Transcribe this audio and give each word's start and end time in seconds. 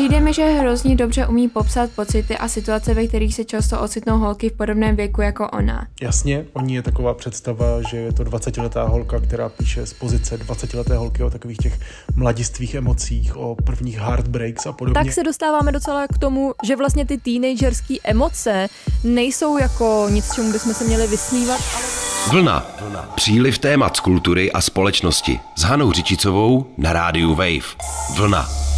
Přijde 0.00 0.20
mi, 0.20 0.34
že 0.34 0.44
hrozně 0.44 0.96
dobře 0.96 1.26
umí 1.26 1.48
popsat 1.48 1.90
pocity 1.90 2.38
a 2.38 2.48
situace, 2.48 2.94
ve 2.94 3.06
kterých 3.06 3.34
se 3.34 3.44
často 3.44 3.80
ocitnou 3.80 4.18
holky 4.18 4.50
v 4.50 4.52
podobném 4.52 4.96
věku 4.96 5.20
jako 5.20 5.48
ona. 5.48 5.86
Jasně, 6.02 6.44
oni 6.52 6.74
je 6.74 6.82
taková 6.82 7.14
představa, 7.14 7.82
že 7.90 7.96
je 7.96 8.12
to 8.12 8.22
20-letá 8.24 8.88
holka, 8.88 9.20
která 9.20 9.48
píše 9.48 9.86
z 9.86 9.92
pozice 9.92 10.36
20-leté 10.36 10.96
holky 10.96 11.22
o 11.22 11.30
takových 11.30 11.58
těch 11.58 11.80
mladistvých 12.16 12.74
emocích, 12.74 13.36
o 13.36 13.56
prvních 13.64 13.98
heartbreaks 13.98 14.66
a 14.66 14.72
podobně. 14.72 15.04
Tak 15.04 15.12
se 15.12 15.22
dostáváme 15.22 15.72
docela 15.72 16.06
k 16.06 16.18
tomu, 16.18 16.52
že 16.64 16.76
vlastně 16.76 17.06
ty 17.06 17.18
teenagerské 17.18 17.94
emoce 18.04 18.68
nejsou 19.04 19.58
jako 19.58 20.06
nic, 20.10 20.34
čemu 20.34 20.52
bychom 20.52 20.74
se 20.74 20.84
měli 20.84 21.06
vysmívat, 21.06 21.60
ale... 21.74 21.84
Vlna. 22.30 22.66
Příliv 23.14 23.58
témat 23.58 23.96
z 23.96 24.00
kultury 24.00 24.52
a 24.52 24.60
společnosti. 24.60 25.40
S 25.56 25.62
Hanou 25.62 25.92
Řičicovou 25.92 26.66
na 26.78 26.92
rádiu 26.92 27.34
Wave. 27.34 27.76
Vlna. 28.16 28.69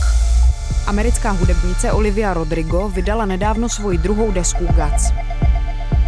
Americká 0.86 1.30
hudebnice 1.30 1.92
Olivia 1.92 2.34
Rodrigo 2.34 2.88
vydala 2.88 3.26
nedávno 3.26 3.68
svoji 3.68 3.98
druhou 3.98 4.32
desku 4.32 4.64
Guts. 4.64 5.12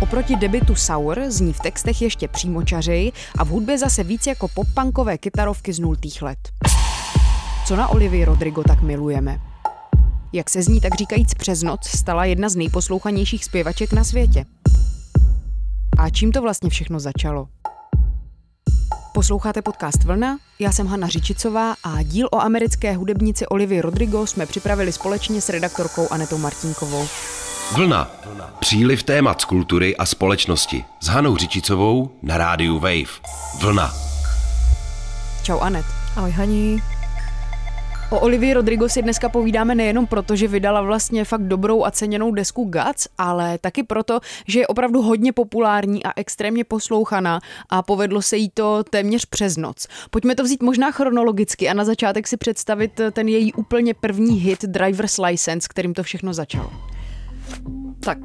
Oproti 0.00 0.36
debitu 0.36 0.74
Sour 0.74 1.20
zní 1.28 1.52
v 1.52 1.60
textech 1.60 2.02
ještě 2.02 2.28
přímočařej 2.28 3.12
a 3.38 3.44
v 3.44 3.48
hudbě 3.48 3.78
zase 3.78 4.04
víc 4.04 4.26
jako 4.26 4.48
pop-punkové 4.48 5.18
kytarovky 5.18 5.72
z 5.72 5.78
nultých 5.78 6.22
let. 6.22 6.38
Co 7.66 7.76
na 7.76 7.88
Olivii 7.88 8.24
Rodrigo 8.24 8.62
tak 8.62 8.82
milujeme? 8.82 9.40
Jak 10.32 10.50
se 10.50 10.62
z 10.62 10.68
ní 10.68 10.80
tak 10.80 10.94
říkajíc 10.94 11.34
přes 11.34 11.62
noc 11.62 11.86
stala 11.86 12.24
jedna 12.24 12.48
z 12.48 12.56
nejposlouchanějších 12.56 13.44
zpěvaček 13.44 13.92
na 13.92 14.04
světě? 14.04 14.44
A 15.98 16.10
čím 16.10 16.32
to 16.32 16.42
vlastně 16.42 16.70
všechno 16.70 17.00
začalo? 17.00 17.48
Posloucháte 19.14 19.62
podcast 19.62 20.04
Vlna, 20.04 20.38
já 20.58 20.72
jsem 20.72 20.86
Hanna 20.86 21.08
Řičicová 21.08 21.74
a 21.84 22.02
díl 22.02 22.28
o 22.32 22.40
americké 22.40 22.92
hudebnici 22.92 23.46
Olivii 23.46 23.80
Rodrigo 23.80 24.26
jsme 24.26 24.46
připravili 24.46 24.92
společně 24.92 25.40
s 25.40 25.48
redaktorkou 25.48 26.08
Anetou 26.10 26.38
Martinkovou. 26.38 27.08
Vlna. 27.76 28.10
Příliv 28.58 29.02
témat 29.02 29.40
z 29.40 29.44
kultury 29.44 29.96
a 29.96 30.06
společnosti. 30.06 30.84
S 31.00 31.06
Hanou 31.06 31.36
Řičicovou 31.36 32.10
na 32.22 32.38
rádiu 32.38 32.78
Wave. 32.78 33.20
Vlna. 33.60 33.94
Čau 35.42 35.58
Anet. 35.58 35.86
Ahoj 36.16 36.30
Haní. 36.30 36.82
O 38.14 38.20
Olivii 38.20 38.54
Rodrigo 38.54 38.88
si 38.88 39.02
dneska 39.02 39.28
povídáme 39.28 39.74
nejenom 39.74 40.06
proto, 40.06 40.36
že 40.36 40.48
vydala 40.48 40.82
vlastně 40.82 41.24
fakt 41.24 41.42
dobrou 41.42 41.84
a 41.84 41.90
ceněnou 41.90 42.30
desku 42.30 42.64
Guts, 42.64 43.08
ale 43.18 43.58
taky 43.58 43.82
proto, 43.82 44.20
že 44.48 44.58
je 44.58 44.66
opravdu 44.66 45.02
hodně 45.02 45.32
populární 45.32 46.04
a 46.04 46.12
extrémně 46.16 46.64
poslouchaná 46.64 47.40
a 47.70 47.82
povedlo 47.82 48.22
se 48.22 48.36
jí 48.36 48.50
to 48.50 48.84
téměř 48.90 49.26
přes 49.26 49.56
noc. 49.56 49.86
Pojďme 50.10 50.34
to 50.34 50.42
vzít 50.42 50.62
možná 50.62 50.90
chronologicky 50.90 51.68
a 51.68 51.74
na 51.74 51.84
začátek 51.84 52.28
si 52.28 52.36
představit 52.36 53.00
ten 53.12 53.28
její 53.28 53.52
úplně 53.52 53.94
první 53.94 54.36
hit 54.36 54.62
Driver's 54.62 55.18
License, 55.18 55.68
kterým 55.70 55.94
to 55.94 56.02
všechno 56.02 56.34
začalo. 56.34 56.70
Tak 58.00 58.18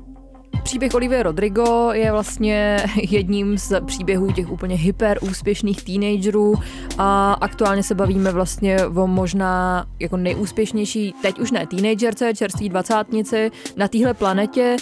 Příběh 0.69 0.95
Olivia 0.95 1.23
Rodrigo 1.23 1.89
je 1.91 2.11
vlastně 2.11 2.85
jedním 3.09 3.57
z 3.57 3.81
příběhů 3.85 4.31
těch 4.31 4.51
úplně 4.51 4.75
hyper 4.75 5.19
úspěšných 5.21 5.83
teenagerů 5.83 6.55
a 6.97 7.33
aktuálně 7.33 7.83
se 7.83 7.95
bavíme 7.95 8.31
vlastně 8.31 8.85
o 8.85 9.07
možná 9.07 9.85
jako 9.99 10.17
nejúspěšnější, 10.17 11.13
teď 11.21 11.39
už 11.39 11.51
ne 11.51 11.67
teenagerce, 11.67 12.33
čerství 12.33 12.69
dvacátnici 12.69 13.51
na 13.77 13.87
téhle 13.87 14.13
planetě. 14.13 14.75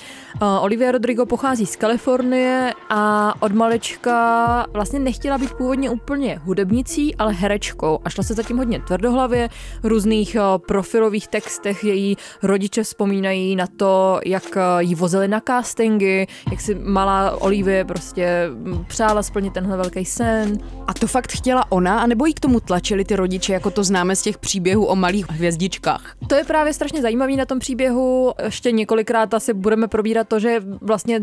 Olivia 0.61 0.91
Rodrigo 0.91 1.25
pochází 1.25 1.65
z 1.65 1.75
Kalifornie 1.75 2.73
a 2.89 3.33
od 3.41 3.51
malička 3.51 4.65
vlastně 4.73 4.99
nechtěla 4.99 5.37
být 5.37 5.53
původně 5.53 5.89
úplně 5.89 6.39
hudebnicí, 6.43 7.15
ale 7.15 7.33
herečkou 7.33 7.99
a 8.05 8.09
šla 8.09 8.23
se 8.23 8.33
zatím 8.33 8.57
hodně 8.57 8.81
tvrdohlavě. 8.87 9.49
V 9.83 9.85
různých 9.85 10.37
profilových 10.67 11.27
textech 11.27 11.83
její 11.83 12.17
rodiče 12.43 12.83
vzpomínají 12.83 13.55
na 13.55 13.67
to, 13.77 14.19
jak 14.25 14.57
ji 14.79 14.95
vozili 14.95 15.27
na 15.27 15.39
kás 15.39 15.76
castingy, 15.77 16.27
jak 16.51 16.61
si 16.61 16.75
malá 16.75 17.41
Olivie 17.41 17.85
prostě 17.85 18.49
přála 18.87 19.23
splnit 19.23 19.53
tenhle 19.53 19.77
velký 19.77 20.05
sen. 20.05 20.57
A 20.87 20.93
to 20.93 21.07
fakt 21.07 21.31
chtěla 21.31 21.71
ona, 21.71 21.99
anebo 21.99 22.25
jí 22.25 22.33
k 22.33 22.39
tomu 22.39 22.59
tlačili 22.59 23.05
ty 23.05 23.15
rodiče, 23.15 23.53
jako 23.53 23.71
to 23.71 23.83
známe 23.83 24.15
z 24.15 24.21
těch 24.21 24.37
příběhů 24.37 24.85
o 24.85 24.95
malých 24.95 25.29
hvězdičkách? 25.29 26.15
To 26.27 26.35
je 26.35 26.43
právě 26.43 26.73
strašně 26.73 27.01
zajímavý 27.01 27.35
na 27.35 27.45
tom 27.45 27.59
příběhu. 27.59 28.33
Ještě 28.43 28.71
několikrát 28.71 29.33
asi 29.33 29.53
budeme 29.53 29.87
probírat 29.87 30.27
to, 30.27 30.39
že 30.39 30.59
vlastně 30.81 31.19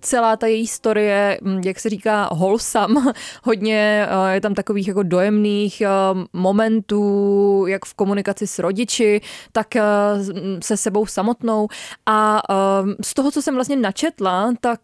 celá 0.00 0.36
ta 0.36 0.46
její 0.46 0.60
historie, 0.60 1.38
mm, 1.42 1.60
jak 1.64 1.80
se 1.80 1.88
říká, 1.88 2.28
wholesome, 2.32 3.00
hodně 3.44 4.06
eh, 4.08 4.34
je 4.34 4.40
tam 4.40 4.54
takových 4.54 4.88
jako 4.88 5.02
dojemných 5.02 5.80
eh, 5.80 5.88
momentů, 6.32 7.64
jak 7.68 7.84
v 7.84 7.94
komunikaci 7.94 8.46
s 8.46 8.58
rodiči, 8.58 9.20
tak 9.52 9.76
eh, 9.76 9.82
se 10.62 10.76
sebou 10.76 11.06
samotnou. 11.06 11.68
A 12.06 12.42
z 13.02 13.14
toho, 13.14 13.30
co 13.30 13.42
jsem 13.42 13.54
vlastně 13.54 13.76
načetla, 13.76 14.52
tak 14.60 14.80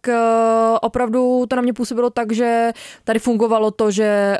opravdu 0.82 1.46
to 1.48 1.56
na 1.56 1.62
mě 1.62 1.72
působilo 1.72 2.10
tak, 2.10 2.32
že 2.32 2.72
tady 3.04 3.18
fungovalo 3.18 3.70
to, 3.70 3.90
že 3.90 4.36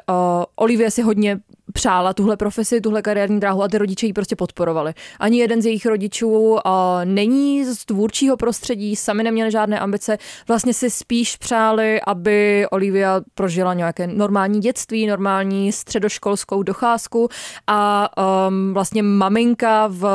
Olivia 0.56 0.91
si 0.91 1.02
hodně 1.02 1.41
přála 1.76 2.12
tuhle 2.12 2.36
profesi, 2.36 2.80
tuhle 2.80 3.02
kariérní 3.02 3.40
dráhu 3.40 3.62
a 3.62 3.68
ty 3.68 3.78
rodiče 3.78 4.06
ji 4.06 4.12
prostě 4.12 4.36
podporovali. 4.36 4.94
Ani 5.20 5.38
jeden 5.38 5.62
z 5.62 5.66
jejich 5.66 5.86
rodičů 5.86 6.30
uh, 6.30 6.60
není 7.04 7.64
z 7.64 7.84
tvůrčího 7.84 8.36
prostředí, 8.36 8.96
sami 8.96 9.22
neměli 9.22 9.50
žádné 9.50 9.80
ambice, 9.80 10.18
vlastně 10.48 10.74
si 10.74 10.90
spíš 10.90 11.36
přáli, 11.36 12.00
aby 12.06 12.66
Olivia 12.70 13.20
prožila 13.34 13.74
nějaké 13.74 14.06
normální 14.06 14.60
dětství, 14.60 15.06
normální 15.06 15.72
středoškolskou 15.72 16.62
docházku 16.62 17.28
a 17.66 18.10
um, 18.48 18.74
vlastně 18.74 19.02
maminka 19.02 19.86
v 19.91 20.08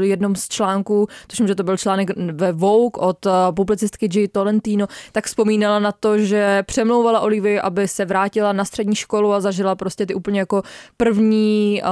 jednom 0.00 0.36
z 0.36 0.48
článků, 0.48 1.06
tuším, 1.26 1.48
že 1.48 1.54
to 1.54 1.62
byl 1.62 1.76
článek 1.76 2.10
ve 2.32 2.52
Vogue 2.52 2.98
od 2.98 3.26
uh, 3.26 3.32
publicistky 3.54 4.08
G. 4.08 4.28
Tolentino, 4.28 4.86
tak 5.12 5.26
vzpomínala 5.26 5.78
na 5.78 5.92
to, 5.92 6.18
že 6.18 6.62
přemlouvala 6.66 7.20
Olivia, 7.20 7.62
aby 7.62 7.88
se 7.88 8.04
vrátila 8.04 8.52
na 8.52 8.64
střední 8.64 8.94
školu 8.94 9.32
a 9.32 9.40
zažila 9.40 9.74
prostě 9.74 10.06
ty 10.06 10.14
úplně 10.14 10.40
jako 10.40 10.62
první, 10.96 11.82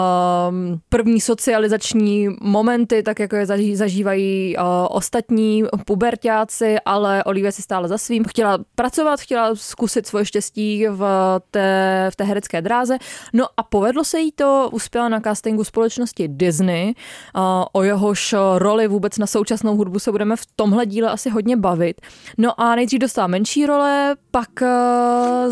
um, 0.49 0.81
první 0.89 1.21
socializační 1.21 2.29
momenty, 2.41 3.03
tak 3.03 3.19
jako 3.21 3.37
je 3.37 3.47
zažívají 3.75 4.57
uh, 4.57 4.65
ostatní 4.91 5.65
pubertáci, 5.87 6.77
ale 6.85 7.25
Olivia 7.25 7.53
si 7.53 7.63
stále 7.63 7.89
za 7.89 7.99
svým. 7.99 8.25
Chtěla 8.25 8.59
pracovat, 8.75 9.21
chtěla 9.21 9.55
zkusit 9.55 10.07
svoje 10.07 10.25
štěstí 10.25 10.87
v 10.91 11.05
té, 11.51 12.09
v 12.13 12.17
té 12.17 12.25
herecké 12.25 12.63
dráze. 12.63 12.99
No 13.33 13.47
a 13.57 13.63
povedlo 13.63 14.05
se 14.05 14.21
jí 14.21 14.33
to, 14.33 14.69
uspěla 14.73 15.09
na 15.09 15.21
castingu 15.21 15.65
společnosti 15.65 16.29
Disney. 16.29 16.95
Uh, 17.37 17.43
o 17.73 17.83
jehož 17.83 18.35
roli 18.59 18.89
vůbec 18.89 19.19
na 19.19 19.27
současnou 19.27 19.77
hudbu 19.77 19.99
se 19.99 20.13
budeme 20.13 20.37
v 20.37 20.47
tomhle 20.57 20.87
díle 20.87 21.11
asi 21.11 21.31
hodně 21.31 21.57
bavit. 21.57 22.01
No 22.39 22.61
a 22.61 22.75
nejdřív 22.75 23.01
dostala 23.01 23.27
menší 23.27 23.67
role, 23.67 24.17
pak 24.31 24.49
uh, 24.63 24.69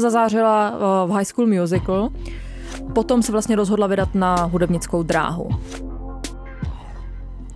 zazářila 0.01 0.71
uh, 0.71 1.11
v 1.11 1.15
High 1.15 1.25
School 1.25 1.47
Musical. 1.47 2.11
Potom 2.95 3.23
se 3.23 3.33
vlastně 3.33 3.57
rozhodla 3.57 3.87
vydat 3.87 4.15
na 4.15 4.35
hudebnickou 4.45 5.03
dráhu. 5.03 5.49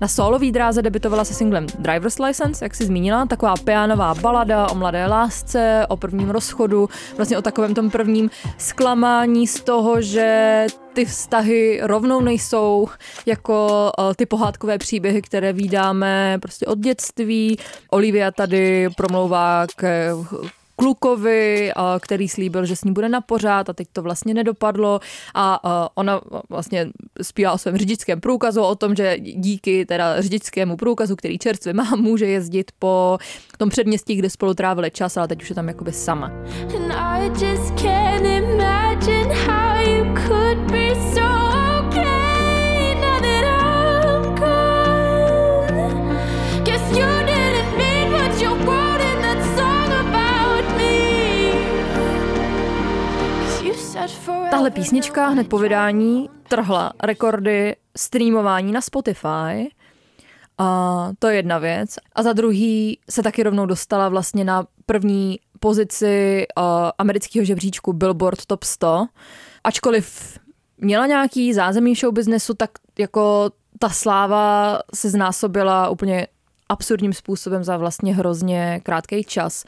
Na 0.00 0.08
solový 0.08 0.52
dráze 0.52 0.82
debitovala 0.82 1.24
se 1.24 1.34
singlem 1.34 1.66
Driver's 1.78 2.18
License, 2.18 2.64
jak 2.64 2.74
si 2.74 2.84
zmínila, 2.84 3.26
taková 3.26 3.54
pianová 3.64 4.14
balada 4.14 4.70
o 4.70 4.74
mladé 4.74 5.06
lásce, 5.06 5.86
o 5.88 5.96
prvním 5.96 6.30
rozchodu, 6.30 6.88
vlastně 7.16 7.38
o 7.38 7.42
takovém 7.42 7.74
tom 7.74 7.90
prvním 7.90 8.30
zklamání 8.58 9.46
z 9.46 9.60
toho, 9.60 10.00
že 10.02 10.66
ty 10.92 11.04
vztahy 11.04 11.80
rovnou 11.82 12.20
nejsou 12.20 12.88
jako 13.26 13.90
uh, 13.98 14.14
ty 14.14 14.26
pohádkové 14.26 14.78
příběhy, 14.78 15.22
které 15.22 15.52
vydáme 15.52 16.38
prostě 16.42 16.66
od 16.66 16.78
dětství. 16.78 17.58
Olivia 17.90 18.30
tady 18.30 18.88
promlouvá 18.96 19.66
k 19.76 20.12
klukovi, 20.76 21.72
který 22.00 22.28
slíbil, 22.28 22.66
že 22.66 22.76
s 22.76 22.84
ní 22.84 22.92
bude 22.92 23.08
na 23.08 23.20
pořád 23.20 23.68
a 23.68 23.72
teď 23.72 23.88
to 23.92 24.02
vlastně 24.02 24.34
nedopadlo 24.34 25.00
a 25.34 25.60
ona 25.94 26.20
vlastně 26.48 26.88
zpívá 27.22 27.52
o 27.52 27.58
svém 27.58 27.76
řidičském 27.76 28.20
průkazu, 28.20 28.62
o 28.62 28.74
tom, 28.74 28.94
že 28.94 29.16
díky 29.18 29.86
teda 29.86 30.22
řidičskému 30.22 30.76
průkazu, 30.76 31.16
který 31.16 31.38
čerstvě 31.38 31.74
má, 31.74 31.96
může 31.96 32.26
jezdit 32.26 32.70
po 32.78 33.18
tom 33.58 33.68
předměstí, 33.68 34.16
kde 34.16 34.30
spolu 34.30 34.54
trávili 34.54 34.90
čas, 34.90 35.16
ale 35.16 35.28
teď 35.28 35.42
už 35.42 35.48
je 35.48 35.54
tam 35.54 35.68
jakoby 35.68 35.92
sama. 35.92 36.26
And 36.26 36.92
I 36.92 37.28
just 37.28 37.80
can't 37.82 38.85
Tahle 54.50 54.70
písnička 54.70 55.28
hned 55.28 55.48
po 55.48 55.58
vydání 55.58 56.30
trhla 56.48 56.92
rekordy 57.02 57.76
streamování 57.96 58.72
na 58.72 58.80
Spotify. 58.80 59.70
A 60.58 61.10
to 61.18 61.28
je 61.28 61.36
jedna 61.36 61.58
věc. 61.58 61.96
A 62.12 62.22
za 62.22 62.32
druhý 62.32 62.98
se 63.10 63.22
taky 63.22 63.42
rovnou 63.42 63.66
dostala 63.66 64.08
vlastně 64.08 64.44
na 64.44 64.66
první 64.86 65.38
pozici 65.60 66.46
uh, 66.58 66.64
amerického 66.98 67.44
žebříčku 67.44 67.92
Billboard 67.92 68.46
Top 68.46 68.64
100. 68.64 69.06
Ačkoliv 69.64 70.38
měla 70.78 71.06
nějaký 71.06 71.54
zázemí 71.54 71.94
show 71.94 72.14
businessu, 72.14 72.54
tak 72.54 72.70
jako 72.98 73.50
ta 73.78 73.88
sláva 73.88 74.78
se 74.94 75.10
znásobila 75.10 75.88
úplně 75.88 76.26
absurdním 76.68 77.12
způsobem 77.12 77.64
za 77.64 77.76
vlastně 77.76 78.14
hrozně 78.14 78.80
krátký 78.82 79.24
čas. 79.24 79.64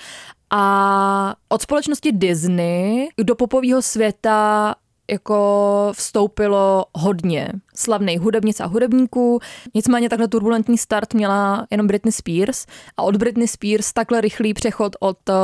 A 0.50 1.34
od 1.48 1.62
společnosti 1.62 2.12
Disney 2.12 3.08
do 3.24 3.34
popového 3.34 3.82
světa 3.82 4.74
jako 5.10 5.92
vstoupilo 5.96 6.84
hodně 6.94 7.52
slavných 7.74 8.20
hudebnic 8.20 8.60
a 8.60 8.66
hudebníků. 8.66 9.40
Nicméně 9.74 10.08
takhle 10.08 10.28
turbulentní 10.28 10.78
start 10.78 11.14
měla 11.14 11.66
jenom 11.70 11.86
Britney 11.86 12.12
Spears 12.12 12.66
a 12.96 13.02
od 13.02 13.16
Britney 13.16 13.48
Spears 13.48 13.92
takhle 13.92 14.20
rychlý 14.20 14.54
přechod 14.54 14.96
od 15.00 15.28
uh, 15.28 15.34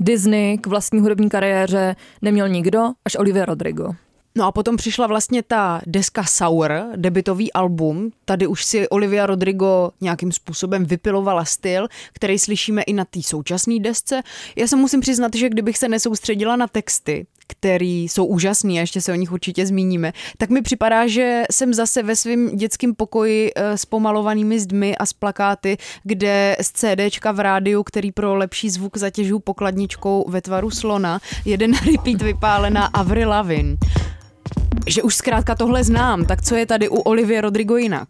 Disney 0.00 0.58
k 0.58 0.66
vlastní 0.66 1.00
hudební 1.00 1.28
kariéře 1.28 1.96
neměl 2.22 2.48
nikdo, 2.48 2.92
až 3.04 3.16
Olivia 3.16 3.44
Rodrigo. 3.44 3.92
No 4.34 4.46
a 4.46 4.52
potom 4.52 4.76
přišla 4.76 5.06
vlastně 5.06 5.42
ta 5.42 5.80
deska 5.86 6.24
Sour, 6.24 6.72
debitový 6.96 7.52
album. 7.52 8.10
Tady 8.24 8.46
už 8.46 8.64
si 8.64 8.88
Olivia 8.88 9.26
Rodrigo 9.26 9.90
nějakým 10.00 10.32
způsobem 10.32 10.84
vypilovala 10.84 11.44
styl, 11.44 11.88
který 12.12 12.38
slyšíme 12.38 12.82
i 12.82 12.92
na 12.92 13.04
té 13.04 13.22
současné 13.22 13.78
desce. 13.78 14.22
Já 14.56 14.66
se 14.66 14.76
musím 14.76 15.00
přiznat, 15.00 15.34
že 15.34 15.48
kdybych 15.48 15.78
se 15.78 15.88
nesoustředila 15.88 16.56
na 16.56 16.66
texty, 16.66 17.26
který 17.46 18.08
jsou 18.08 18.24
úžasný 18.24 18.78
a 18.78 18.80
ještě 18.80 19.00
se 19.00 19.12
o 19.12 19.14
nich 19.14 19.32
určitě 19.32 19.66
zmíníme, 19.66 20.12
tak 20.38 20.50
mi 20.50 20.62
připadá, 20.62 21.06
že 21.06 21.42
jsem 21.52 21.74
zase 21.74 22.02
ve 22.02 22.16
svém 22.16 22.56
dětském 22.56 22.94
pokoji 22.94 23.50
eh, 23.56 23.78
s 23.78 23.84
pomalovanými 23.84 24.60
zdmi 24.60 24.96
a 24.96 25.06
s 25.06 25.12
plakáty, 25.12 25.76
kde 26.04 26.56
z 26.60 26.72
CDčka 26.72 27.32
v 27.32 27.40
rádiu, 27.40 27.82
který 27.82 28.12
pro 28.12 28.36
lepší 28.36 28.70
zvuk 28.70 28.96
zatěžuju 28.96 29.38
pokladničkou 29.38 30.24
ve 30.28 30.40
tvaru 30.40 30.70
slona, 30.70 31.20
jeden 31.44 31.72
repeat 31.92 32.22
vypálená 32.22 32.86
Avril 32.86 33.28
Lavigne 33.28 33.76
že 34.86 35.02
už 35.02 35.14
zkrátka 35.14 35.54
tohle 35.54 35.84
znám, 35.84 36.24
tak 36.24 36.42
co 36.42 36.54
je 36.54 36.66
tady 36.66 36.88
u 36.88 36.96
Olivie 36.96 37.40
Rodrigo 37.40 37.76
jinak? 37.76 38.08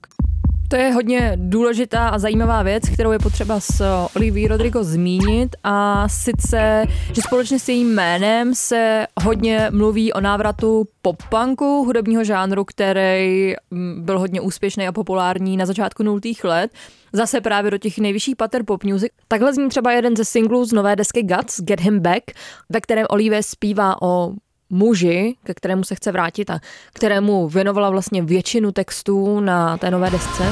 To 0.70 0.76
je 0.76 0.92
hodně 0.92 1.32
důležitá 1.36 2.08
a 2.08 2.18
zajímavá 2.18 2.62
věc, 2.62 2.88
kterou 2.88 3.12
je 3.12 3.18
potřeba 3.18 3.60
s 3.60 4.06
Olivia 4.16 4.48
Rodrigo 4.48 4.84
zmínit 4.84 5.56
a 5.64 6.08
sice, 6.08 6.86
že 7.12 7.22
společně 7.22 7.58
s 7.58 7.68
jejím 7.68 7.94
jménem 7.94 8.54
se 8.54 9.06
hodně 9.22 9.68
mluví 9.70 10.12
o 10.12 10.20
návratu 10.20 10.86
pop-punku, 11.02 11.84
hudebního 11.84 12.24
žánru, 12.24 12.64
který 12.64 13.54
mm, 13.70 14.02
byl 14.04 14.18
hodně 14.18 14.40
úspěšný 14.40 14.88
a 14.88 14.92
populární 14.92 15.56
na 15.56 15.66
začátku 15.66 16.02
nultých 16.02 16.44
let, 16.44 16.70
zase 17.12 17.40
právě 17.40 17.70
do 17.70 17.78
těch 17.78 17.98
nejvyšších 17.98 18.36
pater 18.36 18.64
pop 18.64 18.84
music. 18.84 19.12
Takhle 19.28 19.54
zní 19.54 19.68
třeba 19.68 19.92
jeden 19.92 20.16
ze 20.16 20.24
singlů 20.24 20.64
z 20.64 20.72
nové 20.72 20.96
desky 20.96 21.22
Guts, 21.22 21.60
Get 21.60 21.80
Him 21.80 22.00
Back, 22.00 22.24
ve 22.68 22.80
kterém 22.80 23.06
Olivia 23.10 23.42
zpívá 23.42 24.02
o 24.02 24.32
muži, 24.70 25.36
ke 25.44 25.54
kterému 25.54 25.84
se 25.84 25.94
chce 25.94 26.12
vrátit 26.12 26.50
a 26.50 26.60
kterému 26.92 27.48
věnovala 27.48 27.90
vlastně 27.90 28.22
většinu 28.22 28.72
textů 28.72 29.40
na 29.40 29.76
té 29.76 29.90
nové 29.90 30.10
desce. 30.10 30.44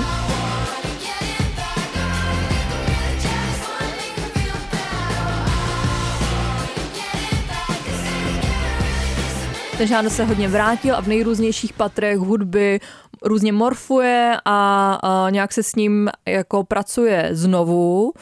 Ten 9.78 9.86
žánr 9.86 10.10
se 10.10 10.24
hodně 10.24 10.48
vrátil 10.48 10.96
a 10.96 11.00
v 11.00 11.06
nejrůznějších 11.06 11.72
patrech 11.72 12.18
hudby 12.18 12.80
různě 13.22 13.52
morfuje 13.52 14.36
a, 14.44 14.98
a 15.02 15.30
nějak 15.30 15.52
se 15.52 15.62
s 15.62 15.74
ním 15.74 16.10
jako 16.26 16.64
pracuje 16.64 17.28
znovu 17.32 18.12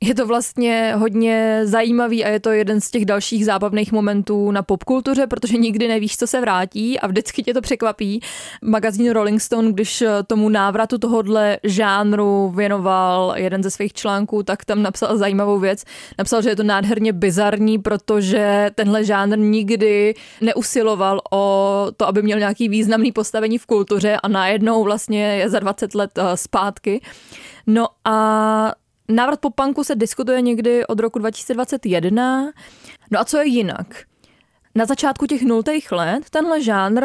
je 0.00 0.14
to 0.14 0.26
vlastně 0.26 0.94
hodně 0.96 1.60
zajímavý 1.64 2.24
a 2.24 2.28
je 2.28 2.40
to 2.40 2.50
jeden 2.50 2.80
z 2.80 2.90
těch 2.90 3.04
dalších 3.04 3.44
zábavných 3.44 3.92
momentů 3.92 4.50
na 4.50 4.62
popkultuře, 4.62 5.26
protože 5.26 5.58
nikdy 5.58 5.88
nevíš, 5.88 6.16
co 6.16 6.26
se 6.26 6.40
vrátí 6.40 7.00
a 7.00 7.06
vždycky 7.06 7.42
tě 7.42 7.54
to 7.54 7.60
překvapí. 7.60 8.20
Magazín 8.62 9.10
Rolling 9.10 9.40
Stone, 9.40 9.72
když 9.72 10.04
tomu 10.26 10.48
návratu 10.48 10.98
tohohle 10.98 11.58
žánru 11.62 12.52
věnoval 12.56 13.34
jeden 13.36 13.62
ze 13.62 13.70
svých 13.70 13.92
článků, 13.92 14.42
tak 14.42 14.64
tam 14.64 14.82
napsal 14.82 15.18
zajímavou 15.18 15.58
věc. 15.58 15.84
Napsal, 16.18 16.42
že 16.42 16.48
je 16.48 16.56
to 16.56 16.62
nádherně 16.62 17.12
bizarní, 17.12 17.78
protože 17.78 18.70
tenhle 18.74 19.04
žánr 19.04 19.38
nikdy 19.38 20.14
neusiloval 20.40 21.20
o 21.30 21.86
to, 21.96 22.06
aby 22.06 22.22
měl 22.22 22.38
nějaký 22.38 22.68
významný 22.68 23.12
postavení 23.12 23.58
v 23.58 23.66
kultuře 23.66 24.16
a 24.22 24.28
najednou 24.28 24.84
vlastně 24.84 25.36
je 25.36 25.48
za 25.48 25.58
20 25.58 25.94
let 25.94 26.10
eh, 26.18 26.36
zpátky. 26.36 27.00
No 27.66 27.86
a 28.04 28.72
Návrat 29.10 29.40
po 29.40 29.50
punku 29.50 29.84
se 29.84 29.94
diskutuje 29.94 30.40
někdy 30.40 30.86
od 30.86 31.00
roku 31.00 31.18
2021. 31.18 32.52
No 33.10 33.20
a 33.20 33.24
co 33.24 33.38
je 33.38 33.46
jinak? 33.46 33.86
Na 34.74 34.84
začátku 34.84 35.26
těch 35.26 35.42
nultých 35.42 35.92
let 35.92 36.30
tenhle 36.30 36.62
žánr 36.62 37.04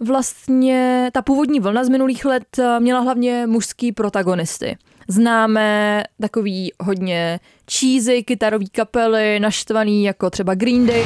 vlastně, 0.00 1.10
ta 1.12 1.22
původní 1.22 1.60
vlna 1.60 1.84
z 1.84 1.88
minulých 1.88 2.24
let 2.24 2.44
měla 2.78 3.00
hlavně 3.00 3.46
mužský 3.46 3.92
protagonisty. 3.92 4.76
Známe 5.08 6.02
takový 6.20 6.72
hodně 6.80 7.40
cheesy, 7.72 8.22
kytarový 8.22 8.68
kapely, 8.68 9.40
naštvaný 9.40 10.04
jako 10.04 10.30
třeba 10.30 10.54
Green 10.54 10.86
Day. 10.86 11.04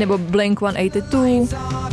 Nebo 0.00 0.18
Blink 0.18 0.58
182. 0.58 1.90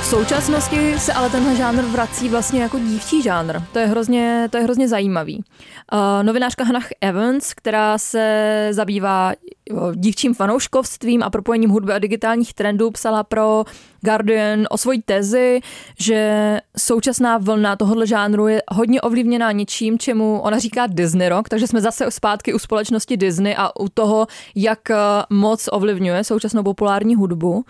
V 0.00 0.04
současnosti 0.04 0.98
se 0.98 1.12
ale 1.12 1.30
tenhle 1.30 1.56
žánr 1.56 1.82
vrací 1.82 2.28
vlastně 2.28 2.62
jako 2.62 2.78
dívčí 2.78 3.22
žánr. 3.22 3.60
To 3.72 3.78
je 3.78 3.86
hrozně, 3.86 4.48
to 4.50 4.56
je 4.56 4.62
hrozně 4.62 4.88
zajímavý. 4.88 5.44
Uh, 5.92 6.22
novinářka 6.22 6.64
Hannah 6.64 6.88
Evans, 7.00 7.54
která 7.54 7.98
se 7.98 8.68
zabývá 8.70 9.32
dívčím 9.94 10.34
fanouškovstvím 10.34 11.22
a 11.22 11.30
propojením 11.30 11.70
hudby 11.70 11.92
a 11.92 11.98
digitálních 11.98 12.54
trendů, 12.54 12.90
psala 12.90 13.24
pro 13.24 13.64
Guardian 14.00 14.66
o 14.70 14.78
svojí 14.78 15.02
tezi, 15.02 15.60
že 15.98 16.60
současná 16.78 17.38
vlna 17.38 17.76
tohohle 17.76 18.06
žánru 18.06 18.46
je 18.46 18.62
hodně 18.68 19.00
ovlivněná 19.00 19.52
něčím, 19.52 19.98
čemu 19.98 20.40
ona 20.40 20.58
říká 20.58 20.86
Disney 20.86 21.28
rock, 21.28 21.48
takže 21.48 21.66
jsme 21.66 21.80
zase 21.80 22.10
zpátky 22.10 22.54
u 22.54 22.58
společnosti 22.58 23.16
Disney 23.16 23.54
a 23.58 23.80
u 23.80 23.88
toho, 23.88 24.26
jak 24.54 24.90
eh, 24.90 24.96
moc 25.30 25.68
ovlivňuje 25.72 26.24
současnou 26.24 26.62
populární 26.62 27.14
hudbu. 27.14 27.64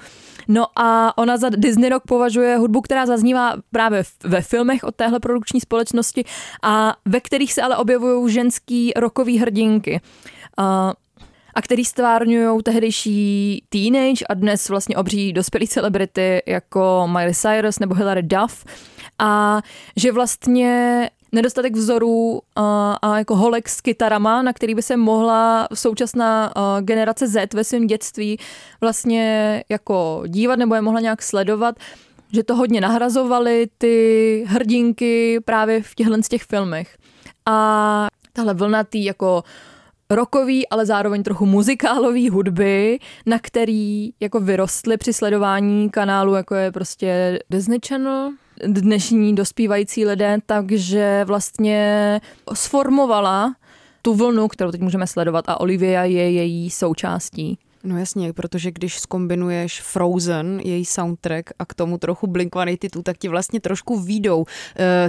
No 0.49 0.67
a 0.77 1.19
ona 1.19 1.37
za 1.37 1.49
Disney 1.49 1.91
rock 1.91 2.03
považuje 2.09 2.57
hudbu, 2.57 2.81
která 2.81 3.07
zaznívá 3.07 3.55
právě 3.71 4.03
ve 4.25 4.43
filmech 4.43 4.85
od 4.85 4.95
téhle 4.95 5.21
produkční 5.21 5.61
společnosti 5.61 6.25
a 6.63 6.95
ve 7.05 7.21
kterých 7.21 7.53
se 7.53 7.63
ale 7.63 7.77
objevují 7.77 8.33
ženský 8.33 8.93
rokový 8.97 9.39
hrdinky. 9.39 10.01
Uh, 10.59 10.93
a 11.61 11.63
který 11.63 11.85
stvárňují 11.85 12.63
tehdejší 12.63 13.63
teenage 13.69 14.25
a 14.29 14.35
dnes 14.35 14.69
vlastně 14.69 14.97
obří 14.97 15.33
dospělí 15.33 15.69
celebrity 15.69 16.43
jako 16.47 17.09
Miley 17.13 17.35
Cyrus 17.35 17.79
nebo 17.79 17.95
Hilary 17.95 18.23
Duff 18.23 18.65
a 19.19 19.63
že 19.97 20.13
vlastně 20.13 21.11
nedostatek 21.33 21.77
vzorů 21.77 22.41
a, 22.57 22.93
a 23.03 23.19
jako 23.19 23.37
holek 23.37 23.69
s 23.69 23.81
kytarama, 23.81 24.43
na 24.43 24.53
který 24.53 24.75
by 24.75 24.83
se 24.83 24.97
mohla 24.97 25.69
současná 25.75 26.53
generace 26.81 27.29
Z 27.29 27.55
ve 27.55 27.65
svém 27.65 27.87
dětství 27.87 28.39
vlastně 28.81 29.65
jako 29.69 30.23
dívat 30.27 30.59
nebo 30.59 30.75
je 30.75 30.81
mohla 30.81 31.01
nějak 31.01 31.23
sledovat, 31.23 31.75
že 32.33 32.43
to 32.43 32.57
hodně 32.57 32.81
nahrazovali 32.81 33.69
ty 33.79 34.45
hrdinky 34.49 35.41
právě 35.45 35.83
v 35.83 35.95
těchhle 35.95 36.23
z 36.23 36.29
těch 36.29 36.43
filmech. 36.43 36.97
A 37.47 38.07
tahle 38.33 38.55
vlnatý 38.55 39.05
jako 39.05 39.45
rokový, 40.11 40.69
ale 40.69 40.87
zároveň 40.87 41.23
trochu 41.23 41.47
muzikálový 41.47 42.29
hudby, 42.29 42.99
na 43.27 43.39
který 43.39 44.11
jako 44.21 44.41
vyrostly 44.41 44.97
při 44.97 45.13
sledování 45.13 45.91
kanálu, 45.91 46.35
jako 46.35 46.55
je 46.55 46.73
prostě 46.73 47.39
Disney 47.51 47.79
Channel, 47.89 48.33
dnešní 48.67 49.35
dospívající 49.35 50.07
lidé, 50.07 50.39
takže 50.47 51.25
vlastně 51.27 52.21
sformovala 52.55 53.55
tu 54.03 54.15
vlnu, 54.15 54.49
kterou 54.49 54.71
teď 54.71 54.81
můžeme 54.81 55.07
sledovat 55.07 55.45
a 55.49 55.61
Olivia 55.61 56.05
je 56.05 56.31
její 56.31 56.71
součástí. 56.71 57.59
No 57.85 57.99
jasně, 57.99 58.33
protože 58.33 58.71
když 58.71 58.99
skombinuješ 58.99 59.81
Frozen, 59.81 60.61
její 60.65 60.85
soundtrack 60.85 61.51
a 61.59 61.67
k 61.67 61.75
tomu 61.75 61.99
trochu 61.99 62.27
Blink-182, 62.27 63.03
tak 63.03 63.19
ti 63.19 63.29
vlastně 63.29 63.61
trošku 63.61 64.01
výjdou 64.01 64.39
uh, 64.39 64.47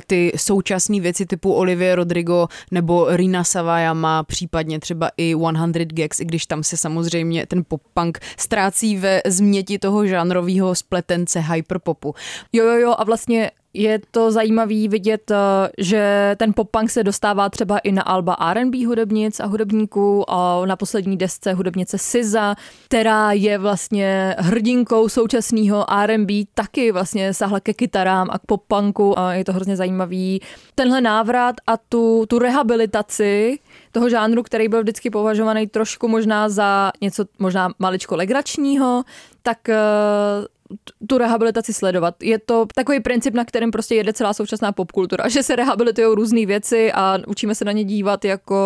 ty 0.07 0.31
současné 0.35 0.99
věci 0.99 1.25
typu 1.25 1.53
Olivia 1.53 1.95
Rodrigo 1.95 2.47
nebo 2.71 3.07
Rina 3.09 3.43
Savajama, 3.43 4.23
případně 4.23 4.79
třeba 4.79 5.11
i 5.17 5.35
100 5.35 5.79
Gags, 5.93 6.19
i 6.19 6.25
když 6.25 6.45
tam 6.45 6.63
se 6.63 6.77
samozřejmě 6.77 7.45
ten 7.45 7.63
pop-punk 7.63 8.19
ztrácí 8.37 8.97
ve 8.97 9.21
změti 9.25 9.79
toho 9.79 10.07
žánrového 10.07 10.75
spletence 10.75 11.39
hyperpopu. 11.39 12.15
Jo, 12.53 12.65
jo, 12.65 12.73
jo, 12.73 12.95
a 12.97 13.03
vlastně 13.03 13.51
je 13.73 13.99
to 14.11 14.31
zajímavý 14.31 14.87
vidět, 14.87 15.31
eh, 15.31 15.35
že 15.77 16.35
ten 16.39 16.53
pop-punk 16.53 16.89
se 16.89 17.03
dostává 17.03 17.49
třeba 17.49 17.77
i 17.77 17.91
na 17.91 18.01
alba 18.01 18.33
R&B 18.33 18.85
hudebnic 18.85 19.39
a 19.39 19.45
hudebníků. 19.45 20.31
A 20.31 20.65
na 20.65 20.75
poslední 20.75 21.17
desce 21.17 21.53
hudebnice 21.53 21.97
SZA, 21.97 22.55
která 22.85 23.31
je 23.31 23.57
vlastně 23.57 24.35
hrdinkou 24.37 25.09
současného 25.09 25.93
R&B, 25.93 26.33
taky 26.53 26.91
vlastně 26.91 27.33
sahla 27.33 27.59
ke 27.59 27.73
kytarám 27.73 28.27
a 28.31 28.39
k 28.39 28.45
pop-punku 28.45 29.19
a 29.19 29.33
je 29.33 29.45
to 29.45 29.53
hrozně 29.53 29.75
zajímavý. 29.75 30.41
Tenhle 30.75 31.01
návrat 31.01 31.55
a 31.67 31.77
tu, 31.77 32.25
tu 32.27 32.39
rehabilitaci 32.39 33.59
toho 33.91 34.09
žánru, 34.09 34.43
který 34.43 34.67
byl 34.67 34.81
vždycky 34.81 35.09
považovaný 35.09 35.67
trošku 35.67 36.07
možná 36.07 36.49
za 36.49 36.91
něco 37.01 37.25
možná 37.39 37.69
maličko 37.79 38.15
legračního, 38.15 39.03
tak 39.43 39.69
eh, 39.69 39.77
tu 41.07 41.17
rehabilitaci 41.17 41.73
sledovat. 41.73 42.15
Je 42.23 42.39
to 42.39 42.65
takový 42.75 42.99
princip, 42.99 43.33
na 43.33 43.45
kterém 43.45 43.71
prostě 43.71 43.95
jede 43.95 44.13
celá 44.13 44.33
současná 44.33 44.71
popkultura, 44.71 45.27
že 45.29 45.43
se 45.43 45.55
rehabilitují 45.55 46.15
různé 46.15 46.45
věci 46.45 46.91
a 46.91 47.19
učíme 47.27 47.55
se 47.55 47.65
na 47.65 47.71
ně 47.71 47.83
dívat 47.83 48.25
jako 48.25 48.57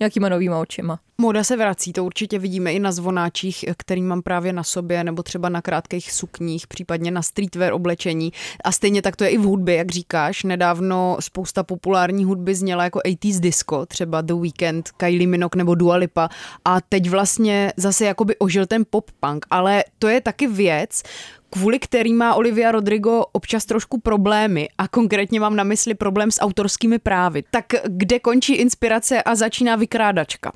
nějakýma 0.00 0.28
novýma 0.28 0.58
očima. 0.58 0.98
Moda 1.18 1.44
se 1.44 1.56
vrací, 1.56 1.92
to 1.92 2.04
určitě 2.04 2.38
vidíme 2.38 2.72
i 2.72 2.78
na 2.78 2.92
zvonáčích, 2.92 3.64
který 3.76 4.02
mám 4.02 4.22
právě 4.22 4.52
na 4.52 4.62
sobě, 4.62 5.04
nebo 5.04 5.22
třeba 5.22 5.48
na 5.48 5.62
krátkých 5.62 6.12
sukních, 6.12 6.66
případně 6.66 7.10
na 7.10 7.22
streetwear 7.22 7.72
oblečení. 7.72 8.32
A 8.64 8.72
stejně 8.72 9.02
tak 9.02 9.16
to 9.16 9.24
je 9.24 9.30
i 9.30 9.38
v 9.38 9.42
hudbě, 9.42 9.76
jak 9.76 9.90
říkáš. 9.90 10.44
Nedávno 10.44 11.16
spousta 11.20 11.62
populární 11.62 12.24
hudby 12.24 12.54
zněla 12.54 12.84
jako 12.84 12.98
80s 12.98 13.40
disco, 13.40 13.86
třeba 13.86 14.20
The 14.20 14.32
Weeknd, 14.46 14.90
Kylie 14.96 15.26
Minogue 15.26 15.58
nebo 15.58 15.74
Dua 15.74 15.96
Lipa. 15.96 16.28
A 16.64 16.80
teď 16.80 17.10
vlastně 17.10 17.72
zase 17.76 18.04
jakoby 18.04 18.36
ožil 18.36 18.66
ten 18.66 18.84
pop-punk. 18.84 19.46
Ale 19.50 19.84
to 19.98 20.08
je 20.08 20.20
taky 20.20 20.46
věc, 20.46 21.02
kvůli 21.50 21.78
který 21.78 22.12
má 22.12 22.34
Olivia 22.34 22.72
Rodrigo 22.72 23.24
občas 23.32 23.64
trošku 23.64 24.00
problémy 24.00 24.68
a 24.78 24.88
konkrétně 24.88 25.40
mám 25.40 25.56
na 25.56 25.64
mysli 25.64 25.94
problém 25.94 26.30
s 26.30 26.40
autorskými 26.40 26.98
právy. 26.98 27.44
Tak 27.50 27.66
kde 27.84 28.18
končí 28.18 28.54
inspirace 28.54 29.22
a 29.22 29.34
začíná 29.34 29.76
vykrádačka? 29.76 30.52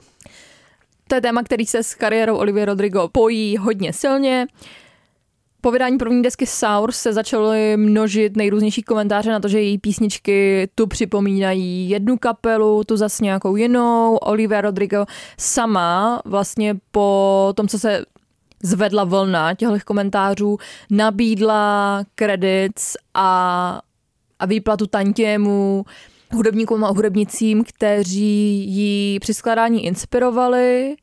To 1.09 1.14
je 1.14 1.20
téma, 1.20 1.42
který 1.42 1.66
se 1.66 1.82
s 1.82 1.94
kariérou 1.94 2.37
Olivia 2.37 2.64
Rodrigo 2.64 3.09
pojí 3.09 3.56
hodně 3.56 3.92
silně. 3.92 4.47
Po 5.61 5.71
vydání 5.71 5.99
první 5.99 6.23
desky 6.23 6.47
Sour 6.47 6.93
se 6.93 7.12
začaly 7.12 7.76
množit 7.76 8.37
nejrůznější 8.37 8.83
komentáře 8.83 9.31
na 9.31 9.40
to, 9.40 9.49
že 9.49 9.61
její 9.61 9.79
písničky 9.79 10.69
tu 10.75 10.87
připomínají 10.87 11.90
jednu 11.90 12.19
kapelu, 12.19 12.85
tu 12.85 12.97
zas 12.97 13.21
nějakou 13.21 13.57
jinou. 13.57 14.17
Olivia 14.17 14.61
Rodrigo 14.61 15.05
sama 15.38 16.23
vlastně 16.25 16.76
po 16.90 17.52
tom, 17.57 17.69
co 17.69 17.79
se 17.79 18.05
zvedla 18.62 19.05
vlna 19.05 19.55
těchto 19.55 19.76
komentářů, 19.85 20.59
nabídla 20.90 22.02
kredit 22.14 22.73
a, 23.14 23.81
a 24.38 24.47
výplatu 24.47 24.87
tantiemu 24.87 25.85
hudebníkům 26.33 26.85
a 26.85 26.88
hudebnicím, 26.88 27.64
kteří 27.64 28.64
ji 28.69 29.21
při 29.21 29.35
skladání 29.35 29.87
inspirovali. 29.87 30.97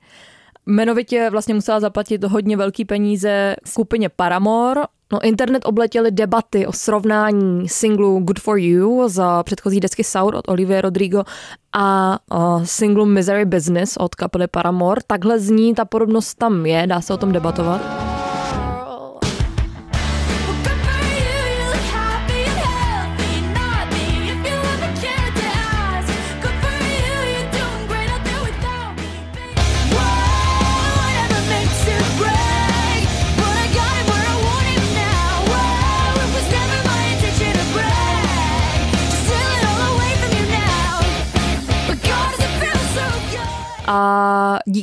Jmenovitě 0.67 1.29
vlastně 1.29 1.53
musela 1.53 1.79
zaplatit 1.79 2.23
hodně 2.23 2.57
velký 2.57 2.85
peníze 2.85 3.55
skupině 3.65 4.09
Paramore. 4.09 4.81
No, 5.13 5.23
internet 5.23 5.65
obletěly 5.65 6.11
debaty 6.11 6.67
o 6.67 6.71
srovnání 6.71 7.69
singlu 7.69 8.19
Good 8.19 8.39
For 8.39 8.59
You 8.59 9.09
za 9.09 9.43
předchozí 9.43 9.79
desky 9.79 10.03
Sour 10.03 10.35
od 10.35 10.47
Olivia 10.47 10.81
Rodrigo 10.81 11.23
a 11.73 12.19
singlu 12.63 13.05
Misery 13.05 13.45
Business 13.45 13.97
od 13.97 14.15
kapely 14.15 14.47
Paramore. 14.47 15.01
Takhle 15.07 15.39
zní, 15.39 15.75
ta 15.75 15.85
podobnost 15.85 16.35
tam 16.35 16.65
je, 16.65 16.87
dá 16.87 17.01
se 17.01 17.13
o 17.13 17.17
tom 17.17 17.31
debatovat. 17.31 18.06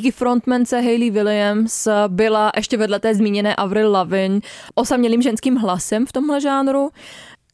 Díky 0.04 0.16
frontmance 0.16 0.80
Hayley 0.80 1.11
Williams 1.11 1.88
byla 2.08 2.52
ještě 2.56 2.76
vedle 2.76 3.00
té 3.00 3.14
zmíněné 3.14 3.56
Avril 3.56 3.92
Lavigne 3.92 4.40
osamělým 4.75 5.23
ženským 5.23 5.56
hlasem 5.56 6.06
v 6.06 6.12
tomhle 6.12 6.40
žánru. 6.40 6.90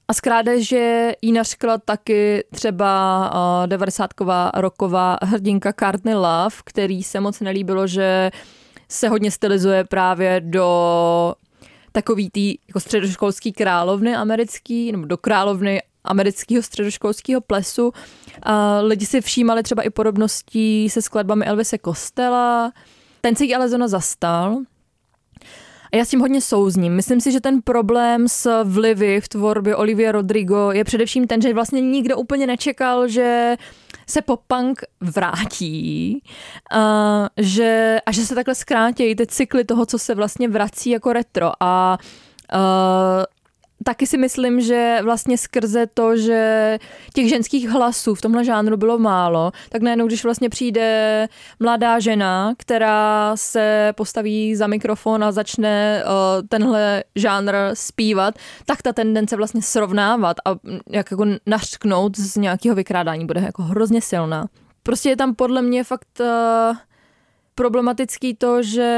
A 0.09 0.12
zkráde, 0.12 0.62
že 0.62 1.12
jí 1.23 1.33
nařkla 1.33 1.78
taky 1.78 2.45
třeba 2.54 3.30
uh, 3.62 3.66
90 3.66 4.11
roková 4.54 5.19
hrdinka 5.23 5.73
Courtney 5.73 6.14
Love, 6.14 6.57
který 6.64 7.02
se 7.02 7.21
moc 7.21 7.40
nelíbilo, 7.40 7.87
že 7.87 8.30
se 8.88 9.09
hodně 9.09 9.30
stylizuje 9.30 9.85
právě 9.85 10.40
do 10.45 11.35
takový 11.92 12.30
tý 12.30 12.59
jako 12.69 12.80
středoškolský 12.80 13.52
královny 13.52 14.16
americký, 14.16 14.92
nebo 14.92 15.07
do 15.07 15.16
královny 15.16 15.83
amerického 16.11 16.62
středoškolského 16.62 17.40
plesu. 17.40 17.93
A 18.43 18.81
lidi 18.81 19.07
si 19.07 19.21
všímali 19.21 19.62
třeba 19.62 19.83
i 19.83 19.90
podobností 19.90 20.90
se 20.90 21.02
skladbami 21.02 21.45
Elvise 21.45 21.79
Kostela. 21.79 22.73
Ten 23.21 23.37
si 23.37 23.55
ale 23.55 23.69
zona 23.69 23.88
zastal. 23.88 24.59
A 25.93 25.97
já 25.97 26.05
s 26.05 26.09
tím 26.09 26.21
hodně 26.21 26.40
souzním. 26.40 26.95
Myslím 26.95 27.21
si, 27.21 27.33
že 27.33 27.40
ten 27.40 27.62
problém 27.62 28.29
s 28.29 28.64
vlivy 28.64 29.21
v 29.21 29.29
tvorbě 29.29 29.76
Olivia 29.76 30.12
Rodrigo 30.12 30.73
je 30.73 30.85
především 30.85 31.26
ten, 31.26 31.43
že 31.43 31.55
vlastně 31.55 31.81
nikdo 31.81 32.17
úplně 32.17 32.47
nečekal, 32.47 33.09
že 33.09 33.57
se 34.07 34.23
pop-punk 34.23 34.85
vrátí 35.00 36.23
a 36.71 37.29
že, 37.37 38.00
a 38.07 38.12
že 38.12 38.26
se 38.26 38.35
takhle 38.35 38.55
zkrátí 38.55 39.14
ty 39.14 39.26
cykly 39.26 39.64
toho, 39.64 39.87
co 39.87 39.99
se 39.99 40.14
vlastně 40.14 40.49
vrací 40.49 40.90
jako 40.90 41.12
retro. 41.12 41.52
A 41.61 41.99
Uh, 42.55 43.25
taky 43.85 44.07
si 44.07 44.19
myslím, 44.19 44.61
že 44.61 44.99
vlastně 45.03 45.39
skrze 45.39 45.87
to, 45.87 46.17
že 46.17 46.79
těch 47.15 47.29
ženských 47.29 47.69
hlasů 47.69 48.15
v 48.15 48.21
tomhle 48.21 48.45
žánru 48.45 48.77
bylo 48.77 48.99
málo, 48.99 49.53
tak 49.69 49.83
najednou, 49.83 50.07
když 50.07 50.25
vlastně 50.25 50.49
přijde 50.49 51.29
mladá 51.61 51.99
žena, 51.99 52.55
která 52.59 53.37
se 53.37 53.93
postaví 53.97 54.57
za 54.57 54.67
mikrofon 54.67 55.25
a 55.25 55.33
začne 55.33 56.05
uh, 56.05 56.47
tenhle 56.49 57.05
žánr 57.17 57.55
zpívat, 57.75 58.35
tak 58.67 58.83
ta 58.83 58.93
tendence 58.93 59.37
vlastně 59.37 59.63
srovnávat 59.63 60.37
a 60.45 60.51
jak 60.91 61.11
jako 61.11 61.27
našknout 61.47 62.19
z 62.19 62.37
nějakého 62.37 62.75
vykrádání 62.75 63.27
bude 63.27 63.41
jako 63.41 63.63
hrozně 63.63 64.03
silná. 64.03 64.47
Prostě 64.83 65.09
je 65.09 65.17
tam 65.17 65.35
podle 65.35 65.63
mě 65.63 65.85
fakt 65.85 66.21
uh, 66.21 66.77
problematický 67.55 68.35
to, 68.35 68.63
že 68.63 68.91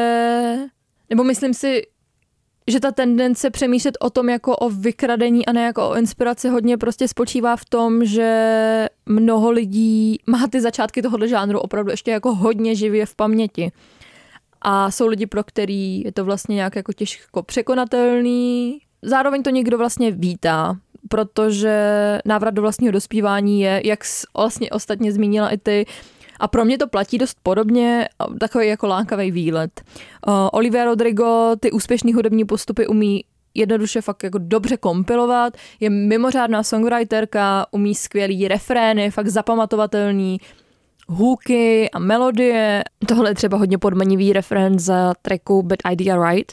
nebo 1.10 1.24
myslím 1.24 1.54
si, 1.54 1.82
že 2.66 2.80
ta 2.80 2.92
tendence 2.92 3.50
přemýšlet 3.50 3.98
o 4.00 4.10
tom 4.10 4.28
jako 4.28 4.56
o 4.56 4.70
vykradení 4.70 5.46
a 5.46 5.52
ne 5.52 5.62
jako 5.62 5.88
o 5.88 5.96
inspiraci 5.96 6.48
hodně 6.48 6.78
prostě 6.78 7.08
spočívá 7.08 7.56
v 7.56 7.64
tom, 7.64 8.04
že 8.04 8.88
mnoho 9.06 9.50
lidí 9.50 10.18
má 10.26 10.46
ty 10.46 10.60
začátky 10.60 11.02
tohohle 11.02 11.28
žánru 11.28 11.60
opravdu 11.60 11.90
ještě 11.90 12.10
jako 12.10 12.34
hodně 12.34 12.74
živě 12.74 13.06
v 13.06 13.14
paměti. 13.14 13.72
A 14.62 14.90
jsou 14.90 15.06
lidi, 15.06 15.26
pro 15.26 15.44
který 15.44 16.00
je 16.00 16.12
to 16.12 16.24
vlastně 16.24 16.54
nějak 16.54 16.76
jako 16.76 16.92
těžko 16.92 17.42
překonatelný. 17.42 18.78
Zároveň 19.02 19.42
to 19.42 19.50
někdo 19.50 19.78
vlastně 19.78 20.10
vítá, 20.10 20.76
protože 21.08 21.78
návrat 22.24 22.50
do 22.50 22.62
vlastního 22.62 22.92
dospívání 22.92 23.60
je, 23.60 23.82
jak 23.84 24.00
vlastně 24.36 24.70
ostatně 24.70 25.12
zmínila 25.12 25.50
i 25.50 25.58
ty, 25.58 25.86
a 26.40 26.48
pro 26.48 26.64
mě 26.64 26.78
to 26.78 26.88
platí 26.88 27.18
dost 27.18 27.36
podobně, 27.42 28.08
takový 28.40 28.68
jako 28.68 28.86
lákavý 28.86 29.30
výlet. 29.30 29.82
Uh, 30.26 30.34
Olivia 30.52 30.84
Rodrigo 30.84 31.56
ty 31.60 31.70
úspěšné 31.72 32.14
hudební 32.14 32.44
postupy 32.44 32.86
umí 32.86 33.24
jednoduše 33.54 34.00
fakt 34.00 34.24
jako 34.24 34.38
dobře 34.38 34.76
kompilovat, 34.76 35.56
je 35.80 35.90
mimořádná 35.90 36.62
songwriterka, 36.62 37.66
umí 37.70 37.94
skvělý 37.94 38.48
refrény, 38.48 39.10
fakt 39.10 39.28
zapamatovatelný, 39.28 40.40
hooky 41.08 41.90
a 41.90 41.98
melodie. 41.98 42.84
Tohle 43.08 43.30
je 43.30 43.34
třeba 43.34 43.58
hodně 43.58 43.78
podmanivý 43.78 44.32
refrén 44.32 44.78
za 44.78 45.14
tracku 45.22 45.62
But 45.62 45.78
Idea 45.92 46.30
Right, 46.30 46.52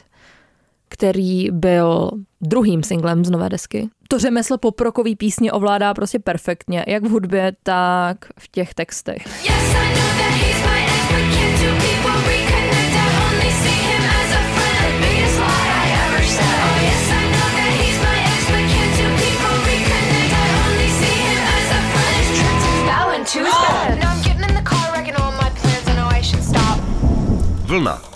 který 0.90 1.50
byl 1.50 2.10
druhým 2.40 2.82
singlem 2.82 3.24
z 3.24 3.30
nové 3.30 3.48
desky. 3.48 3.88
To 4.08 4.18
řemeslo 4.18 4.58
poprokový 4.58 5.16
písně 5.16 5.52
ovládá 5.52 5.94
prostě 5.94 6.18
perfektně, 6.18 6.84
jak 6.88 7.04
v 7.04 7.10
hudbě, 7.10 7.52
tak 7.62 8.16
v 8.38 8.48
těch 8.48 8.74
textech. 8.74 9.26
Yes, 9.44 9.70
Vlna 27.70 28.09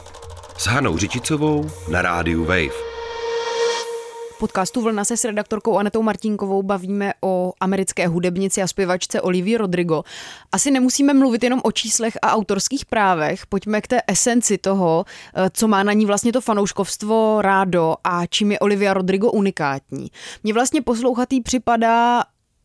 s 0.65 0.67
Hanou 0.67 0.99
Řičicovou 0.99 1.71
na 1.89 2.03
rádiu 2.03 2.45
Wave. 2.45 2.95
podcastu 4.39 4.81
Vlna 4.81 5.05
se 5.05 5.17
s 5.17 5.25
redaktorkou 5.25 5.79
Anetou 5.79 6.03
Martinkovou 6.03 6.63
bavíme 6.63 7.13
o 7.21 7.53
americké 7.61 8.07
hudebnici 8.07 8.63
a 8.63 8.67
zpěvačce 8.67 9.21
Olivii 9.21 9.57
Rodrigo. 9.57 10.03
Asi 10.53 10.71
nemusíme 10.71 11.15
mluvit 11.15 11.43
jenom 11.45 11.61
o 11.65 11.73
číslech 11.73 12.19
a 12.23 12.33
autorských 12.33 12.87
právech, 12.87 13.47
pojďme 13.47 13.81
k 13.81 13.87
té 13.87 14.01
esenci 14.07 14.59
toho, 14.59 15.05
eh, 15.35 15.51
co 15.53 15.69
má 15.69 15.83
na 15.83 15.93
ní 15.93 16.07
vlastně 16.07 16.33
to 16.33 16.41
fanouškovstvo 16.41 17.43
rádo 17.43 17.95
a 18.05 18.27
čím 18.27 18.53
je 18.53 18.59
Olivia 18.59 18.95
Rodrigo 18.95 19.31
unikátní. 19.31 20.09
Mně 20.43 20.55
vlastně 20.55 20.83
poslouchatý 20.83 21.41
připadá 21.41 22.23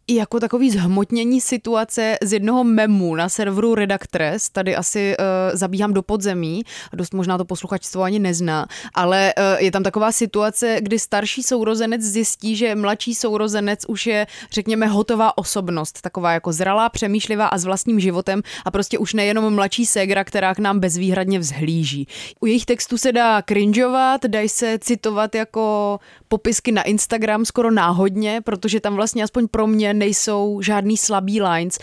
i 0.09 0.15
jako 0.15 0.39
takový 0.39 0.71
zhmotnění 0.71 1.41
situace 1.41 2.17
z 2.23 2.33
jednoho 2.33 2.63
memu 2.63 3.15
na 3.15 3.29
serveru 3.29 3.75
Redactress, 3.75 4.49
tady 4.49 4.75
asi 4.75 5.15
uh, 5.19 5.25
zabíhám 5.57 5.93
do 5.93 6.01
podzemí, 6.01 6.63
dost 6.93 7.13
možná 7.13 7.37
to 7.37 7.45
posluchačstvo 7.45 8.03
ani 8.03 8.19
nezná, 8.19 8.67
ale 8.93 9.33
uh, 9.37 9.63
je 9.63 9.71
tam 9.71 9.83
taková 9.83 10.11
situace, 10.11 10.77
kdy 10.81 10.99
starší 10.99 11.43
sourozenec 11.43 12.01
zjistí, 12.01 12.55
že 12.55 12.75
mladší 12.75 13.15
sourozenec 13.15 13.85
už 13.87 14.07
je, 14.07 14.27
řekněme, 14.51 14.87
hotová 14.87 15.37
osobnost, 15.37 16.01
taková 16.01 16.31
jako 16.31 16.53
zralá, 16.53 16.89
přemýšlivá 16.89 17.47
a 17.47 17.57
s 17.57 17.65
vlastním 17.65 17.99
životem 17.99 18.41
a 18.65 18.71
prostě 18.71 18.97
už 18.97 19.13
nejenom 19.13 19.55
mladší 19.55 19.85
ségra, 19.85 20.23
která 20.23 20.55
k 20.55 20.59
nám 20.59 20.79
bezvýhradně 20.79 21.39
vzhlíží. 21.39 22.07
U 22.39 22.45
jejich 22.45 22.65
textu 22.65 22.97
se 22.97 23.11
dá 23.11 23.41
cringeovat, 23.41 24.25
dají 24.25 24.49
se 24.49 24.79
citovat 24.79 25.35
jako 25.35 25.99
popisky 26.27 26.71
na 26.71 26.83
Instagram 26.83 27.45
skoro 27.45 27.71
náhodně, 27.71 28.41
protože 28.41 28.79
tam 28.79 28.95
vlastně 28.95 29.23
aspoň 29.23 29.47
pro 29.47 29.67
mě 29.67 29.98
nejsou 29.99 30.61
žádný 30.61 30.97
slabý 30.97 31.41
lines. 31.41 31.77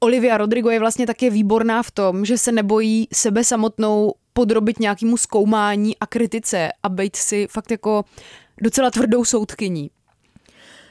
Olivia 0.00 0.36
Rodrigo 0.36 0.70
je 0.70 0.80
vlastně 0.80 1.06
také 1.06 1.30
výborná 1.30 1.82
v 1.82 1.90
tom, 1.90 2.24
že 2.24 2.38
se 2.38 2.52
nebojí 2.52 3.08
sebe 3.12 3.44
samotnou 3.44 4.14
podrobit 4.32 4.80
nějakému 4.80 5.16
zkoumání 5.16 5.96
a 5.96 6.06
kritice 6.06 6.68
a 6.82 6.88
být 6.88 7.16
si 7.16 7.46
fakt 7.50 7.70
jako 7.70 8.04
docela 8.62 8.90
tvrdou 8.90 9.24
soudkyní. 9.24 9.90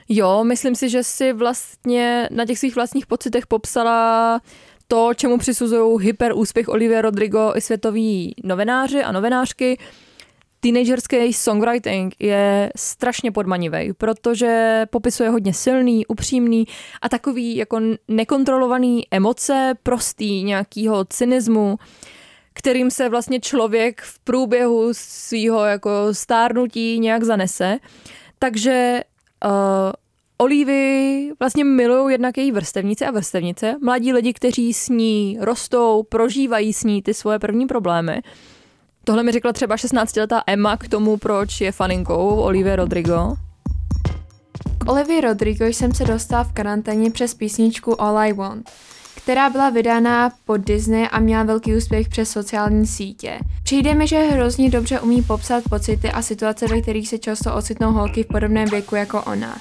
Jo, 0.10 0.44
myslím 0.44 0.76
si, 0.76 0.90
že 0.90 1.04
si 1.04 1.34
vlastně 1.34 2.30
na 2.32 2.46
těch 2.46 2.60
svých 2.60 2.76
vlastních 2.76 3.06
pocitech 3.06 3.48
popsala 3.48 4.42
to, 4.88 5.14
čemu 5.14 5.38
přisuzují 5.38 6.06
hyperúspěch 6.06 6.70
Olivia 6.70 7.02
Rodrigo 7.02 7.54
i 7.56 7.62
světoví 7.62 8.36
novináři 8.44 9.04
a 9.04 9.12
novinářky, 9.12 9.78
teenagerský 10.60 11.34
songwriting 11.34 12.16
je 12.20 12.72
strašně 12.76 13.32
podmanivý, 13.32 13.94
protože 13.94 14.86
popisuje 14.90 15.30
hodně 15.30 15.54
silný, 15.54 16.06
upřímný 16.06 16.68
a 17.02 17.10
takový 17.10 17.56
jako 17.56 17.82
nekontrolovaný 18.08 19.04
emoce, 19.12 19.74
prostý 19.84 20.44
nějakýho 20.44 21.06
cynismu, 21.06 21.78
kterým 22.54 22.92
se 22.92 23.10
vlastně 23.10 23.40
člověk 23.40 24.02
v 24.02 24.20
průběhu 24.20 24.90
svého 24.92 25.66
jako 25.66 25.90
stárnutí 26.12 27.00
nějak 27.00 27.24
zanese. 27.24 27.78
Takže 28.40 29.02
uh, 29.46 29.52
Olivy 30.38 31.32
vlastně 31.40 31.64
milují 31.64 32.14
jednak 32.14 32.38
její 32.38 32.52
vrstevnice 32.52 33.06
a 33.06 33.12
vrstevnice, 33.12 33.76
mladí 33.82 34.14
lidi, 34.14 34.34
kteří 34.34 34.74
s 34.74 34.90
ní 34.90 35.38
rostou, 35.42 36.04
prožívají 36.04 36.74
s 36.74 36.84
ní 36.84 37.02
ty 37.02 37.14
svoje 37.14 37.40
první 37.40 37.68
problémy. 37.68 38.22
Tohle 39.08 39.24
mi 39.24 39.32
řekla 39.32 39.54
třeba 39.54 39.76
16-letá 39.76 40.42
Emma 40.48 40.78
k 40.78 40.88
tomu, 40.88 41.18
proč 41.18 41.62
je 41.62 41.72
faninkou 41.72 42.36
Olivia 42.36 42.76
Rodrigo. 42.76 43.34
K 44.78 44.90
Olivia 44.92 45.22
Rodrigo 45.22 45.66
jsem 45.66 45.94
se 45.94 46.06
dostal 46.06 46.44
v 46.44 46.52
karanténě 46.52 47.12
přes 47.12 47.34
písničku 47.34 48.02
All 48.02 48.18
I 48.18 48.34
Want, 48.34 48.70
která 49.16 49.50
byla 49.50 49.70
vydána 49.70 50.32
pod 50.46 50.58
Disney 50.58 51.08
a 51.12 51.20
měla 51.20 51.44
velký 51.44 51.76
úspěch 51.76 52.10
přes 52.10 52.30
sociální 52.30 52.88
sítě. 52.88 53.40
Přijde 53.64 53.94
mi, 53.94 54.08
že 54.08 54.20
hrozně 54.20 54.70
dobře 54.70 55.00
umí 55.00 55.22
popsat 55.22 55.64
pocity 55.70 56.12
a 56.12 56.22
situace, 56.22 56.68
ve 56.68 56.82
kterých 56.82 57.10
se 57.10 57.18
často 57.18 57.56
ocitnou 57.56 57.92
holky 57.92 58.24
v 58.24 58.28
podobném 58.28 58.70
věku 58.70 58.96
jako 58.96 59.24
ona. 59.24 59.58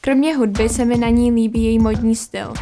Kromě 0.00 0.36
hudby 0.36 0.68
se 0.68 0.84
mi 0.84 0.98
na 0.98 1.08
ní 1.08 1.32
líbí 1.32 1.64
její 1.64 1.78
modní 1.78 2.16
styl. 2.16 2.52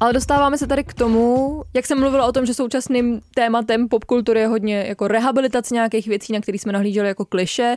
Ale 0.00 0.12
dostáváme 0.12 0.58
se 0.58 0.66
tady 0.66 0.84
k 0.84 0.94
tomu, 0.94 1.62
jak 1.74 1.86
jsem 1.86 2.00
mluvila 2.00 2.26
o 2.26 2.32
tom, 2.32 2.46
že 2.46 2.54
současným 2.54 3.20
tématem 3.34 3.88
popkultury 3.88 4.40
je 4.40 4.46
hodně 4.46 4.84
jako 4.88 5.08
rehabilitace 5.08 5.74
nějakých 5.74 6.06
věcí, 6.06 6.32
na 6.32 6.40
které 6.40 6.58
jsme 6.58 6.72
nahlíželi 6.72 7.08
jako 7.08 7.24
kliše, 7.24 7.76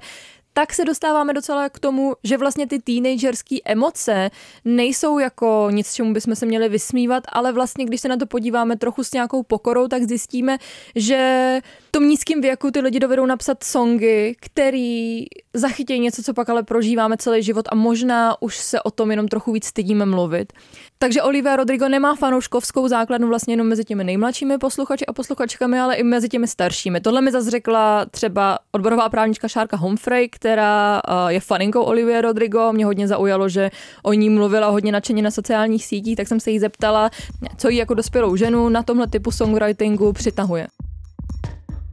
tak 0.54 0.74
se 0.74 0.86
dostáváme 0.86 1.34
docela 1.34 1.70
k 1.70 1.80
tomu, 1.80 2.16
že 2.24 2.38
vlastně 2.38 2.68
ty 2.68 2.80
teenagerské 2.80 3.56
emoce 3.66 4.30
nejsou 4.66 5.20
jako 5.20 5.68
nic, 5.72 5.94
čemu 5.94 6.14
bychom 6.14 6.36
se 6.36 6.46
měli 6.46 6.70
vysmívat, 6.70 7.24
ale 7.30 7.54
vlastně, 7.54 7.86
když 7.86 8.02
se 8.02 8.08
na 8.08 8.18
to 8.18 8.26
podíváme 8.26 8.78
trochu 8.78 9.04
s 9.04 9.12
nějakou 9.12 9.44
pokorou, 9.44 9.88
tak 9.88 10.04
zjistíme, 10.04 10.58
že 10.96 11.60
v 11.92 12.00
tom 12.00 12.08
nízkém 12.08 12.42
věku 12.42 12.72
ty 12.72 12.80
lidi 12.80 13.00
dovedou 13.00 13.26
napsat 13.26 13.64
songy, 13.64 14.36
který 14.40 15.26
zachytějí 15.54 16.00
něco, 16.00 16.24
co 16.24 16.34
pak 16.34 16.50
ale 16.50 16.64
prožíváme 16.64 17.18
celý 17.18 17.44
život 17.44 17.66
a 17.72 17.76
možná 17.76 18.42
už 18.42 18.58
se 18.58 18.82
o 18.82 18.92
tom 18.92 19.12
jenom 19.12 19.28
trochu 19.28 19.52
víc 19.52 19.66
stydíme 19.66 20.06
mluvit. 20.06 20.54
Takže 20.98 21.22
Olivia 21.22 21.56
Rodrigo 21.56 21.90
nemá 21.90 22.16
fanouškovskou 22.16 22.88
základnu 22.88 23.28
vlastně 23.28 23.54
jenom 23.54 23.68
mezi 23.68 23.84
těmi 23.84 24.04
nejmladšími 24.04 24.58
posluchači 24.58 25.06
a 25.06 25.14
posluchačkami, 25.14 25.80
ale 25.80 25.96
i 25.96 26.04
mezi 26.04 26.30
těmi 26.30 26.48
staršími. 26.48 27.02
Tohle 27.02 27.22
mi 27.22 27.32
zase 27.32 27.52
řekla 27.52 28.06
třeba 28.06 28.60
odborová 28.72 29.10
právnička 29.10 29.48
Šárka 29.48 29.78
Humphrey, 29.78 30.30
která 30.30 31.02
je 31.28 31.40
faninkou 31.40 31.82
Olivia 31.82 32.22
Rodrigo. 32.22 32.74
Mě 32.74 32.86
hodně 32.86 33.08
zaujalo, 33.08 33.50
že 33.50 33.72
o 34.04 34.14
ní 34.14 34.30
mluvila 34.30 34.70
hodně 34.70 34.92
nadšeně 34.92 35.22
na 35.22 35.32
sociálních 35.32 35.86
sítích, 35.86 36.16
tak 36.16 36.28
jsem 36.28 36.40
se 36.40 36.52
jí 36.52 36.60
zeptala, 36.60 37.10
co 37.58 37.70
jí 37.70 37.78
jako 37.78 37.94
dospělou 37.94 38.36
ženu 38.36 38.70
na 38.70 38.84
tomhle 38.84 39.08
typu 39.08 39.32
songwritingu 39.32 40.14
přitahuje. 40.14 40.68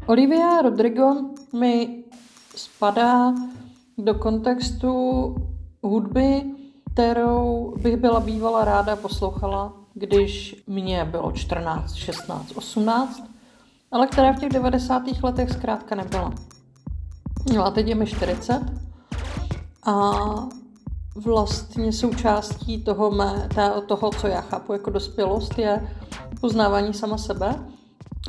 Olivia 0.08 0.62
Rodrigo 0.62 1.16
mi 1.52 2.04
spadá 2.56 3.34
do 3.98 4.14
kontextu 4.14 5.34
hudby, 5.82 6.42
kterou 6.92 7.74
bych 7.82 7.96
byla 7.96 8.20
bývala 8.20 8.64
ráda 8.64 8.96
poslouchala, 8.96 9.72
když 9.94 10.62
mě 10.66 11.04
bylo 11.04 11.32
14, 11.32 11.94
16, 11.94 12.52
18, 12.56 13.22
ale 13.90 14.06
která 14.06 14.32
v 14.32 14.40
těch 14.40 14.48
90. 14.48 15.02
letech 15.22 15.50
zkrátka 15.50 15.94
nebyla. 15.94 16.32
No 17.54 17.66
a 17.66 17.70
teď 17.70 17.86
je 17.86 17.94
mi 17.94 18.06
40 18.06 18.60
a 19.86 20.12
vlastně 21.16 21.92
součástí 21.92 22.84
toho, 22.84 23.10
mé, 23.10 23.48
toho, 23.86 24.10
co 24.10 24.26
já 24.26 24.40
chápu 24.40 24.72
jako 24.72 24.90
dospělost, 24.90 25.58
je 25.58 25.96
poznávání 26.40 26.94
sama 26.94 27.18
sebe 27.18 27.54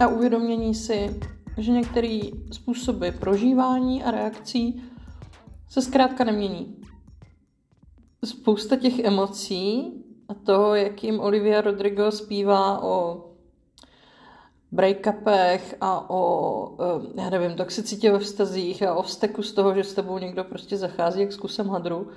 a 0.01 0.07
uvědomění 0.07 0.75
si, 0.75 1.19
že 1.59 1.71
některé 1.71 2.19
způsoby 2.51 3.09
prožívání 3.09 4.03
a 4.03 4.11
reakcí 4.11 4.83
se 5.69 5.81
zkrátka 5.81 6.23
nemění 6.23 6.75
spousta 8.25 8.75
těch 8.75 8.99
emocí 8.99 9.93
a 10.27 10.33
toho, 10.33 10.75
jak 10.75 11.03
jim 11.03 11.19
Olivia 11.19 11.61
Rodrigo 11.61 12.11
zpívá 12.11 12.83
o 12.83 13.25
breakupech 14.71 15.75
a 15.81 16.09
o, 16.09 16.77
eh, 16.81 17.21
já 17.21 17.29
nevím, 17.29 17.57
toxicitě 17.57 18.11
ve 18.11 18.19
vztazích 18.19 18.83
a 18.83 18.93
o 18.93 19.01
vzteku 19.01 19.43
z 19.43 19.53
toho, 19.53 19.75
že 19.75 19.83
s 19.83 19.93
tebou 19.93 20.17
někdo 20.17 20.43
prostě 20.43 20.77
zachází 20.77 21.21
jak 21.21 21.33
s 21.33 21.37
kusem 21.37 21.69
hadru, 21.69 22.07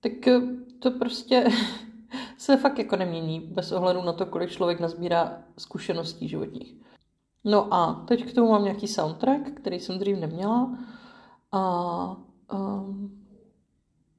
tak 0.00 0.28
eh, 0.28 0.40
to 0.78 0.90
prostě 0.90 1.48
se 2.38 2.56
fakt 2.56 2.78
jako 2.78 2.96
nemění 2.96 3.40
bez 3.40 3.72
ohledu 3.72 4.02
na 4.02 4.12
to, 4.12 4.26
kolik 4.26 4.50
člověk 4.50 4.80
nazbírá 4.80 5.42
zkušeností 5.58 6.28
životních. 6.28 6.74
No 7.44 7.74
a 7.74 8.04
teď 8.08 8.24
k 8.24 8.34
tomu 8.34 8.50
mám 8.50 8.64
nějaký 8.64 8.88
soundtrack, 8.88 9.50
který 9.50 9.80
jsem 9.80 9.98
dřív 9.98 10.18
neměla 10.18 10.78
a 11.52 12.16
um, 12.52 13.22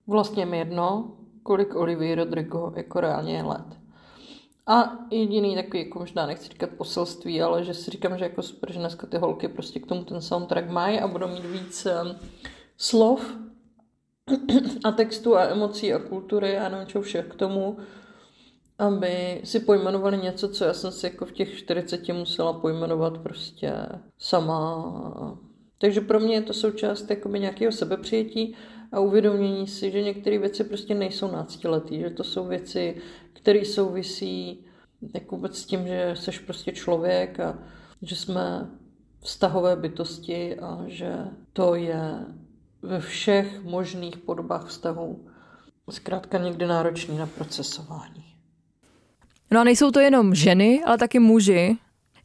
Vlastně 0.07 0.45
mi 0.45 0.57
jedno, 0.57 1.17
kolik 1.43 1.75
Olivia 1.75 2.15
Rodrigo 2.15 2.73
jako 2.75 2.99
reálně 2.99 3.33
je 3.33 3.43
let. 3.43 3.65
A 4.67 4.97
jediný 5.11 5.55
takový, 5.55 5.79
jako 5.79 5.99
možná 5.99 6.25
nechci 6.25 6.49
říkat 6.49 6.69
poselství, 6.69 7.41
ale 7.41 7.63
že 7.63 7.73
si 7.73 7.91
říkám, 7.91 8.17
že 8.17 8.25
jako 8.25 8.41
super, 8.41 8.71
že 8.71 8.79
dneska 8.79 9.07
ty 9.07 9.17
holky 9.17 9.47
prostě 9.47 9.79
k 9.79 9.85
tomu 9.85 10.03
ten 10.03 10.21
soundtrack 10.21 10.69
mají 10.69 10.99
a 10.99 11.07
budou 11.07 11.27
mít 11.27 11.45
víc 11.45 11.85
um, 11.85 12.15
slov 12.77 13.37
a 14.83 14.91
textu 14.91 15.35
a 15.37 15.43
emocí 15.43 15.93
a 15.93 15.99
kultury 15.99 16.57
a 16.57 16.69
nevím 16.69 16.87
čeho 16.87 17.01
všech 17.01 17.27
k 17.27 17.35
tomu, 17.35 17.77
aby 18.87 19.41
si 19.43 19.59
pojmenovali 19.59 20.17
něco, 20.17 20.49
co 20.49 20.65
já 20.65 20.73
jsem 20.73 20.91
si 20.91 21.05
jako 21.05 21.25
v 21.25 21.31
těch 21.31 21.57
40 21.57 22.07
musela 22.07 22.53
pojmenovat 22.53 23.17
prostě 23.17 23.73
sama. 24.17 25.37
Takže 25.77 26.01
pro 26.01 26.19
mě 26.19 26.35
je 26.35 26.41
to 26.41 26.53
součást 26.53 27.09
jakoby 27.09 27.39
nějakého 27.39 27.71
sebepřijetí 27.71 28.55
a 28.91 28.99
uvědomění 28.99 29.67
si, 29.67 29.91
že 29.91 30.01
některé 30.01 30.37
věci 30.37 30.63
prostě 30.63 30.95
nejsou 30.95 31.31
náctiletý, 31.31 31.99
že 31.99 32.09
to 32.09 32.23
jsou 32.23 32.47
věci, 32.47 33.01
které 33.33 33.65
souvisí 33.65 34.65
jako 35.13 35.35
vůbec 35.35 35.57
s 35.57 35.65
tím, 35.65 35.87
že 35.87 36.13
jsi 36.17 36.31
prostě 36.31 36.71
člověk 36.71 37.39
a 37.39 37.59
že 38.01 38.15
jsme 38.15 38.69
vztahové 39.19 39.75
bytosti 39.75 40.59
a 40.59 40.83
že 40.87 41.15
to 41.53 41.75
je 41.75 42.25
ve 42.81 42.99
všech 42.99 43.63
možných 43.63 44.17
podobách 44.17 44.67
vztahu 44.67 45.27
zkrátka 45.89 46.37
někdy 46.37 46.65
náročný 46.65 47.17
na 47.17 47.25
procesování. 47.25 48.32
No 49.53 49.59
a 49.59 49.63
nejsou 49.63 49.91
to 49.91 49.99
jenom 49.99 50.35
ženy, 50.35 50.81
ale 50.85 50.97
taky 50.97 51.19
muži. 51.19 51.77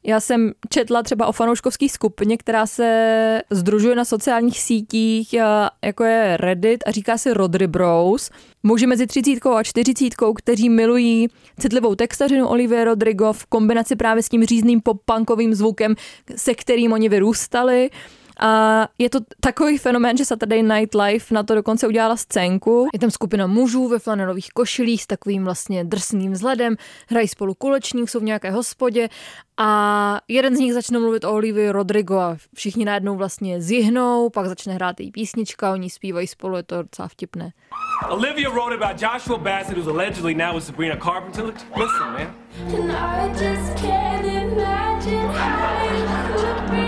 Já 0.05 0.21
jsem 0.21 0.53
četla 0.69 1.03
třeba 1.03 1.27
o 1.27 1.33
fanouškovské 1.33 1.89
skupině, 1.89 2.37
která 2.37 2.67
se 2.67 3.43
združuje 3.51 3.95
na 3.95 4.05
sociálních 4.05 4.61
sítích, 4.61 5.35
jako 5.85 6.05
je 6.05 6.37
Reddit 6.37 6.85
a 6.87 6.91
říká 6.91 7.19
se 7.19 7.35
Rodry 7.35 7.67
Bros. 7.67 8.31
Muži 8.63 8.87
mezi 8.87 9.07
třicítkou 9.07 9.53
a 9.53 9.63
čtyřicítkou, 9.63 10.33
kteří 10.33 10.69
milují 10.69 11.29
citlivou 11.59 11.95
textařinu 11.95 12.49
Olivia 12.49 12.85
Rodrigo 12.85 13.33
v 13.33 13.47
kombinaci 13.47 13.97
právě 13.97 14.23
s 14.23 14.29
tím 14.29 14.45
řízným 14.45 14.81
pop-punkovým 14.81 15.55
zvukem, 15.55 15.95
se 16.37 16.55
kterým 16.55 16.93
oni 16.93 17.09
vyrůstali. 17.09 17.91
A 18.41 18.89
je 18.99 19.11
to 19.11 19.21
takový 19.41 19.79
fenomén, 19.79 20.17
že 20.17 20.25
Saturday 20.25 20.63
Night 20.63 20.95
Live 20.95 21.25
na 21.31 21.43
to 21.43 21.55
dokonce 21.55 21.87
udělala 21.87 22.17
scénku. 22.17 22.89
Je 22.93 22.99
tam 22.99 23.11
skupina 23.11 23.47
mužů 23.47 23.89
ve 23.89 23.99
flanelových 23.99 24.49
košilích 24.51 25.03
s 25.03 25.07
takovým 25.07 25.45
vlastně 25.45 25.85
drsným 25.85 26.33
vzhledem, 26.33 26.77
hrají 27.09 27.29
spolu 27.29 27.55
kulečník, 27.55 28.11
jsou 28.11 28.21
v 28.21 28.23
nějaké 28.23 28.51
hospodě 28.51 29.09
a 29.57 30.21
jeden 30.29 30.57
z 30.57 30.59
nich 30.59 30.75
začne 30.75 30.99
mluvit 30.99 31.25
o 31.25 31.33
Olivii 31.33 31.71
Rodrigo 31.71 32.19
a 32.19 32.37
všichni 32.55 32.85
najednou 32.85 33.17
vlastně 33.17 33.63
zjihnou, 33.63 34.31
pak 34.31 34.47
začne 34.47 34.75
hrát 34.75 35.01
její 35.01 35.11
písnička, 35.11 35.73
oni 35.73 35.91
zpívají 35.91 36.27
spolu, 36.27 36.57
je 36.57 36.63
to 36.63 36.83
docela 36.83 37.09
vtipné. 37.09 37.53
Olivia 38.09 38.51
wrote 38.51 38.75
about 38.75 39.03
Joshua 39.03 39.39
Bassett, 39.39 39.77
who's 39.77 39.89
allegedly 39.89 40.35
now 40.35 40.55
with 40.55 40.65
Sabrina 40.65 40.97
Carpenter. 40.97 41.45
Listen, 41.77 42.13
man. 42.13 42.35
And 42.75 42.93
I 42.93 43.29
just 43.33 43.83
can't 43.83 44.27
imagine 44.27 45.29
how 45.29 45.85
it 45.85 46.07
could 46.37 46.71
be 46.71 46.88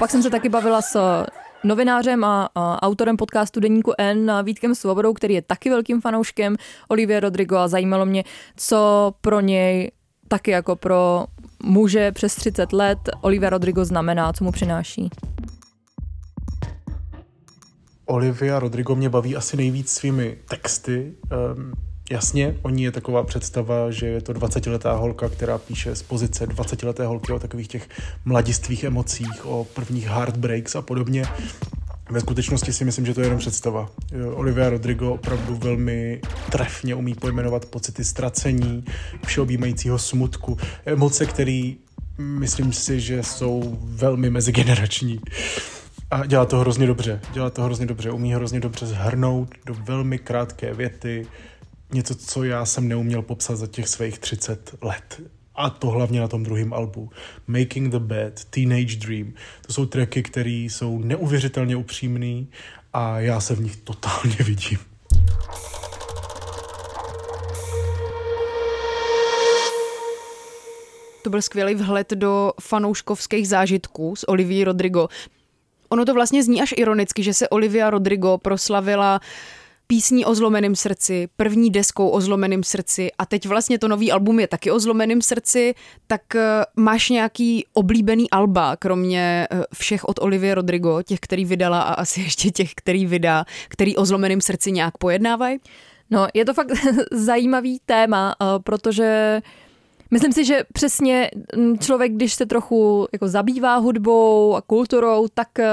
pak 0.00 0.10
jsem 0.10 0.22
se 0.22 0.30
taky 0.30 0.48
bavila 0.48 0.82
s 0.82 1.24
novinářem 1.64 2.24
a, 2.24 2.48
a 2.54 2.82
autorem 2.82 3.16
podcastu 3.16 3.60
Deníku 3.60 3.92
N 3.98 4.32
Vítkem 4.42 4.74
Svobodou, 4.74 5.14
který 5.14 5.34
je 5.34 5.42
taky 5.42 5.70
velkým 5.70 6.00
fanouškem 6.00 6.56
Olivia 6.88 7.20
Rodrigo 7.20 7.56
a 7.56 7.68
zajímalo 7.68 8.06
mě, 8.06 8.24
co 8.56 9.12
pro 9.20 9.40
něj 9.40 9.90
taky 10.28 10.50
jako 10.50 10.76
pro 10.76 11.26
muže 11.62 12.12
přes 12.12 12.34
30 12.34 12.72
let 12.72 12.98
Olivia 13.20 13.50
Rodrigo 13.50 13.84
znamená, 13.84 14.32
co 14.32 14.44
mu 14.44 14.52
přináší. 14.52 15.10
Olivia 18.06 18.58
Rodrigo 18.58 18.94
mě 18.94 19.08
baví 19.08 19.36
asi 19.36 19.56
nejvíc 19.56 19.90
svými 19.92 20.38
texty. 20.48 21.14
Um, 21.54 21.72
jasně, 22.10 22.56
oni 22.62 22.84
je 22.84 22.92
taková 22.92 23.22
představa, 23.22 23.90
že 23.90 24.06
je 24.06 24.20
to 24.20 24.32
20-letá 24.32 24.96
holka, 24.96 25.28
která 25.28 25.58
píše 25.58 25.96
z 25.96 26.02
pozice 26.02 26.46
20-leté 26.46 27.06
holky 27.06 27.32
o 27.32 27.38
takových 27.38 27.68
těch 27.68 27.88
mladistvých 28.24 28.84
emocích, 28.84 29.46
o 29.46 29.64
prvních 29.64 30.06
heartbreaks 30.06 30.76
a 30.76 30.82
podobně. 30.82 31.24
Ve 32.10 32.20
skutečnosti 32.20 32.72
si 32.72 32.84
myslím, 32.84 33.06
že 33.06 33.14
to 33.14 33.20
je 33.20 33.26
jenom 33.26 33.38
představa. 33.38 33.90
Olivia 34.34 34.70
Rodrigo 34.70 35.12
opravdu 35.12 35.56
velmi 35.56 36.20
trefně 36.50 36.94
umí 36.94 37.14
pojmenovat 37.14 37.66
pocity 37.66 38.04
ztracení, 38.04 38.84
všeobjímajícího 39.26 39.98
smutku, 39.98 40.58
emoce, 40.86 41.26
které 41.26 41.72
myslím 42.18 42.72
si, 42.72 43.00
že 43.00 43.22
jsou 43.22 43.78
velmi 43.82 44.30
mezigenerační. 44.30 45.20
A 46.10 46.26
dělá 46.26 46.46
to 46.46 46.58
hrozně 46.58 46.86
dobře. 46.86 47.20
Dělá 47.32 47.50
to 47.50 47.62
hrozně 47.62 47.86
dobře. 47.86 48.10
Umí 48.10 48.34
hrozně 48.34 48.60
dobře 48.60 48.86
zhrnout 48.86 49.48
do 49.66 49.74
velmi 49.74 50.18
krátké 50.18 50.74
věty 50.74 51.26
něco, 51.94 52.14
co 52.14 52.44
já 52.44 52.64
jsem 52.64 52.88
neuměl 52.88 53.22
popsat 53.22 53.56
za 53.56 53.66
těch 53.66 53.88
svých 53.88 54.18
30 54.18 54.74
let. 54.82 55.20
A 55.54 55.70
to 55.70 55.86
hlavně 55.86 56.20
na 56.20 56.28
tom 56.28 56.42
druhém 56.42 56.72
albu. 56.72 57.10
Making 57.46 57.92
the 57.92 57.98
Bed, 57.98 58.44
Teenage 58.50 58.96
Dream. 58.96 59.32
To 59.66 59.72
jsou 59.72 59.86
tracky, 59.86 60.22
které 60.22 60.50
jsou 60.50 60.98
neuvěřitelně 60.98 61.76
upřímný 61.76 62.48
a 62.92 63.20
já 63.20 63.40
se 63.40 63.54
v 63.54 63.60
nich 63.60 63.76
totálně 63.76 64.36
vidím. 64.44 64.78
To 71.22 71.30
byl 71.30 71.42
skvělý 71.42 71.74
vhled 71.74 72.10
do 72.10 72.52
fanouškovských 72.60 73.48
zážitků 73.48 74.16
s 74.16 74.28
Olivier 74.28 74.66
Rodrigo. 74.66 75.08
Ono 75.88 76.04
to 76.04 76.14
vlastně 76.14 76.42
zní 76.42 76.62
až 76.62 76.74
ironicky, 76.76 77.22
že 77.22 77.34
se 77.34 77.48
Olivia 77.48 77.90
Rodrigo 77.90 78.38
proslavila 78.38 79.20
písní 79.90 80.24
o 80.24 80.34
zlomeném 80.34 80.76
srdci, 80.76 81.28
první 81.36 81.70
deskou 81.70 82.08
o 82.08 82.20
zlomeném 82.20 82.62
srdci 82.62 83.10
a 83.18 83.26
teď 83.26 83.46
vlastně 83.46 83.78
to 83.78 83.88
nový 83.88 84.12
album 84.12 84.40
je 84.40 84.46
taky 84.46 84.70
o 84.70 84.80
zlomeném 84.80 85.22
srdci, 85.22 85.74
tak 86.06 86.34
eh, 86.34 86.64
máš 86.76 87.08
nějaký 87.10 87.66
oblíbený 87.72 88.30
alba, 88.30 88.76
kromě 88.76 89.46
eh, 89.50 89.62
všech 89.74 90.04
od 90.04 90.18
Olivia 90.18 90.54
Rodrigo, 90.54 91.02
těch, 91.02 91.20
který 91.20 91.44
vydala 91.44 91.82
a 91.82 91.94
asi 91.94 92.20
ještě 92.30 92.50
těch, 92.50 92.70
který 92.74 93.06
vydá, 93.06 93.44
který 93.68 93.96
o 93.96 94.04
zlomeném 94.04 94.40
srdci 94.40 94.72
nějak 94.72 94.98
pojednávají? 94.98 95.58
No, 96.10 96.28
je 96.34 96.44
to 96.44 96.54
fakt 96.54 96.70
zajímavý 97.12 97.80
téma, 97.86 98.34
eh, 98.40 98.44
protože 98.58 99.40
Myslím 100.10 100.32
si, 100.32 100.44
že 100.44 100.64
přesně 100.72 101.30
mm, 101.56 101.78
člověk, 101.78 102.12
když 102.12 102.34
se 102.34 102.46
trochu 102.46 103.06
jako 103.12 103.28
zabývá 103.28 103.76
hudbou 103.76 104.56
a 104.56 104.60
kulturou, 104.60 105.26
tak 105.34 105.48
uh, 105.58 105.64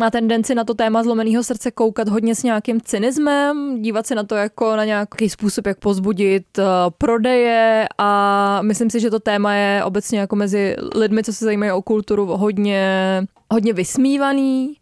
má 0.00 0.10
tendenci 0.10 0.54
na 0.54 0.64
to 0.64 0.74
téma 0.74 1.02
zlomeného 1.02 1.44
srdce 1.44 1.70
koukat 1.70 2.08
hodně 2.08 2.34
s 2.34 2.42
nějakým 2.42 2.80
cynismem, 2.80 3.82
dívat 3.82 4.06
se 4.06 4.14
na 4.14 4.24
to 4.24 4.34
jako 4.34 4.76
na 4.76 4.84
nějaký 4.84 5.28
způsob, 5.28 5.66
jak 5.66 5.78
pozbudit 5.78 6.58
uh, 6.58 6.64
prodeje 6.98 7.86
a 7.98 8.62
myslím 8.62 8.90
si, 8.90 9.00
že 9.00 9.10
to 9.10 9.20
téma 9.20 9.54
je 9.54 9.84
obecně 9.84 10.18
jako 10.18 10.36
mezi 10.36 10.76
lidmi, 10.94 11.24
co 11.24 11.32
se 11.32 11.44
zajímají 11.44 11.72
o 11.72 11.82
kulturu, 11.82 12.26
hodně, 12.26 13.22
hodně 13.50 13.72
vysmívaný 13.72 14.76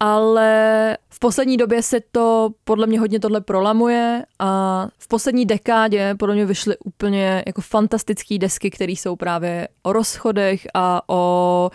ale 0.00 0.96
v 1.10 1.18
poslední 1.18 1.56
době 1.56 1.82
se 1.82 2.00
to 2.12 2.50
podle 2.64 2.86
mě 2.86 3.00
hodně 3.00 3.20
tohle 3.20 3.40
prolamuje 3.40 4.24
a 4.38 4.88
v 4.98 5.08
poslední 5.08 5.46
dekádě 5.46 6.14
podle 6.18 6.34
mě 6.34 6.46
vyšly 6.46 6.76
úplně 6.84 7.42
jako 7.46 7.60
fantastické 7.60 8.38
desky, 8.38 8.70
které 8.70 8.92
jsou 8.92 9.16
právě 9.16 9.68
o 9.82 9.92
rozchodech 9.92 10.66
a 10.74 11.02
o 11.08 11.70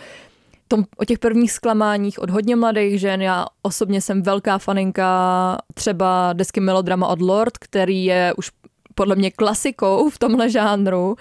tom, 0.68 0.84
o 0.96 1.04
těch 1.04 1.18
prvních 1.18 1.52
zklamáních 1.52 2.18
od 2.18 2.30
hodně 2.30 2.56
mladých 2.56 3.00
žen. 3.00 3.22
Já 3.22 3.46
osobně 3.62 4.00
jsem 4.00 4.22
velká 4.22 4.58
faninka 4.58 5.58
třeba 5.74 6.32
desky 6.32 6.60
Melodrama 6.60 7.06
od 7.06 7.20
Lord, 7.20 7.58
který 7.58 8.04
je 8.04 8.32
už 8.36 8.50
podle 8.94 9.16
mě 9.16 9.30
klasikou 9.30 10.10
v 10.10 10.18
tomhle 10.18 10.50
žánru 10.50 11.16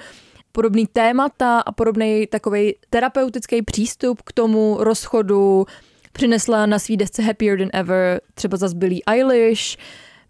podobný 0.52 0.88
témata 0.88 1.60
a 1.60 1.72
podobný 1.72 2.28
takový 2.28 2.76
terapeutický 2.90 3.62
přístup 3.62 4.22
k 4.22 4.34
tomu 4.34 4.78
rozchodu, 4.80 5.66
Přinesla 6.12 6.65
na 6.65 6.80
svý 6.80 6.98
desce 6.98 7.22
Happier 7.22 7.60
Than 7.60 7.69
Ever 7.74 8.22
třeba 8.34 8.58
zase 8.58 8.76
Billie 8.76 9.02
Eilish. 9.08 9.78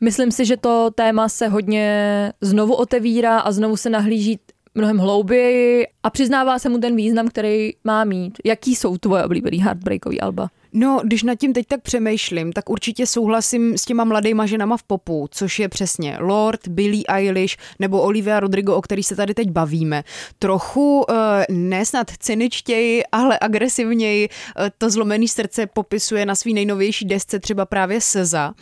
Myslím 0.01 0.31
si, 0.31 0.45
že 0.45 0.57
to 0.57 0.91
téma 0.95 1.29
se 1.29 1.47
hodně 1.47 2.33
znovu 2.41 2.73
otevírá 2.73 3.39
a 3.39 3.51
znovu 3.51 3.77
se 3.77 3.89
nahlíží 3.89 4.39
mnohem 4.75 4.97
hlouběji 4.97 5.87
a 6.03 6.09
přiznává 6.09 6.59
se 6.59 6.69
mu 6.69 6.77
ten 6.77 6.95
význam, 6.95 7.27
který 7.27 7.71
má 7.83 8.03
mít. 8.03 8.37
Jaký 8.45 8.75
jsou 8.75 8.97
tvoje 8.97 9.23
oblíbený 9.23 9.57
heartbreakový 9.57 10.21
alba? 10.21 10.49
No, 10.73 11.01
když 11.03 11.23
nad 11.23 11.35
tím 11.35 11.53
teď 11.53 11.67
tak 11.67 11.81
přemýšlím, 11.81 12.53
tak 12.53 12.69
určitě 12.69 13.07
souhlasím 13.07 13.77
s 13.77 13.85
těma 13.85 14.03
mladýma 14.03 14.45
ženama 14.45 14.77
v 14.77 14.83
popu, 14.83 15.27
což 15.31 15.59
je 15.59 15.69
přesně 15.69 16.17
Lord, 16.19 16.67
Billie 16.67 17.03
Eilish 17.07 17.57
nebo 17.79 18.01
Olivia 18.01 18.39
Rodrigo, 18.39 18.75
o 18.75 18.81
který 18.81 19.03
se 19.03 19.15
tady 19.15 19.33
teď 19.33 19.49
bavíme. 19.49 20.03
Trochu 20.39 20.99
uh, 20.99 21.15
nesnad 21.49 22.11
cyničtěji, 22.19 23.03
ale 23.11 23.37
agresivněji 23.41 24.29
uh, 24.29 24.65
to 24.77 24.89
zlomený 24.89 25.27
srdce 25.27 25.67
popisuje 25.67 26.25
na 26.25 26.35
svý 26.35 26.53
nejnovější 26.53 27.05
desce 27.05 27.39
třeba 27.39 27.65
právě 27.65 28.01
Seza. 28.01 28.53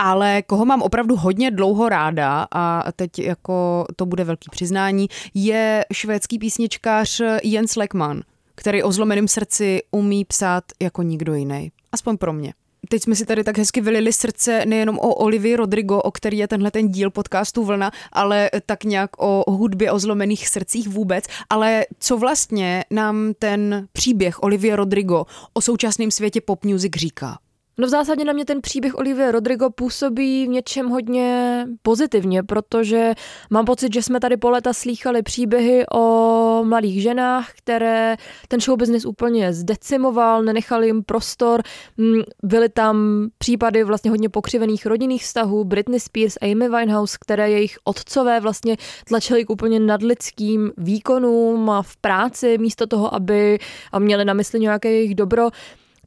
Ale 0.00 0.42
koho 0.42 0.64
mám 0.64 0.82
opravdu 0.82 1.16
hodně 1.16 1.50
dlouho 1.50 1.88
ráda 1.88 2.46
a 2.52 2.92
teď 2.92 3.18
jako 3.18 3.86
to 3.96 4.06
bude 4.06 4.24
velký 4.24 4.46
přiznání, 4.50 5.08
je 5.34 5.84
švédský 5.92 6.38
písničkář 6.38 7.20
Jens 7.42 7.76
Lekman 7.76 8.22
který 8.58 8.82
o 8.82 8.92
zlomeném 8.92 9.28
srdci 9.28 9.82
umí 9.90 10.24
psát 10.24 10.64
jako 10.82 11.02
nikdo 11.02 11.34
jiný. 11.34 11.72
Aspoň 11.92 12.16
pro 12.16 12.32
mě. 12.32 12.54
Teď 12.88 13.02
jsme 13.02 13.14
si 13.14 13.26
tady 13.26 13.44
tak 13.44 13.58
hezky 13.58 13.80
vylili 13.80 14.12
srdce 14.12 14.66
nejenom 14.66 14.98
o 14.98 15.14
Olivii 15.14 15.56
Rodrigo, 15.56 15.98
o 15.98 16.10
který 16.10 16.38
je 16.38 16.48
tenhle 16.48 16.70
ten 16.70 16.88
díl 16.88 17.10
podcastu 17.10 17.64
Vlna, 17.64 17.90
ale 18.12 18.50
tak 18.66 18.84
nějak 18.84 19.10
o 19.18 19.52
hudbě 19.52 19.92
o 19.92 19.98
zlomených 19.98 20.48
srdcích 20.48 20.88
vůbec. 20.88 21.24
Ale 21.50 21.86
co 21.98 22.16
vlastně 22.16 22.84
nám 22.90 23.32
ten 23.38 23.88
příběh 23.92 24.42
Olivie 24.42 24.76
Rodrigo 24.76 25.24
o 25.52 25.60
současném 25.60 26.10
světě 26.10 26.40
pop 26.40 26.64
music 26.64 26.92
říká? 26.96 27.38
No 27.80 27.86
v 27.86 27.90
zásadě 27.90 28.24
na 28.24 28.32
mě 28.32 28.44
ten 28.44 28.60
příběh 28.60 28.98
Olivia 28.98 29.30
Rodrigo 29.30 29.70
působí 29.70 30.46
v 30.46 30.48
něčem 30.48 30.88
hodně 30.88 31.66
pozitivně, 31.82 32.42
protože 32.42 33.14
mám 33.50 33.64
pocit, 33.64 33.94
že 33.94 34.02
jsme 34.02 34.20
tady 34.20 34.36
po 34.36 34.50
leta 34.50 34.72
slýchali 34.72 35.22
příběhy 35.22 35.86
o 35.94 36.64
mladých 36.64 37.02
ženách, 37.02 37.50
které 37.52 38.16
ten 38.48 38.60
show 38.60 38.78
business 38.78 39.04
úplně 39.04 39.52
zdecimoval, 39.52 40.42
nenechali 40.42 40.86
jim 40.86 41.02
prostor. 41.02 41.62
Mm, 41.96 42.20
byly 42.42 42.68
tam 42.68 43.26
případy 43.38 43.84
vlastně 43.84 44.10
hodně 44.10 44.28
pokřivených 44.28 44.86
rodinných 44.86 45.22
vztahů, 45.22 45.64
Britney 45.64 46.00
Spears, 46.00 46.36
Amy 46.42 46.68
Winehouse, 46.68 47.18
které 47.20 47.50
jejich 47.50 47.78
otcové 47.84 48.40
vlastně 48.40 48.76
tlačili 49.08 49.44
k 49.44 49.50
úplně 49.50 49.80
nadlidským 49.80 50.72
výkonům 50.76 51.70
a 51.70 51.82
v 51.82 51.96
práci 51.96 52.58
místo 52.58 52.86
toho, 52.86 53.14
aby 53.14 53.58
měli 53.98 54.24
na 54.24 54.34
mysli 54.34 54.60
nějaké 54.60 54.92
jejich 54.92 55.14
dobro. 55.14 55.48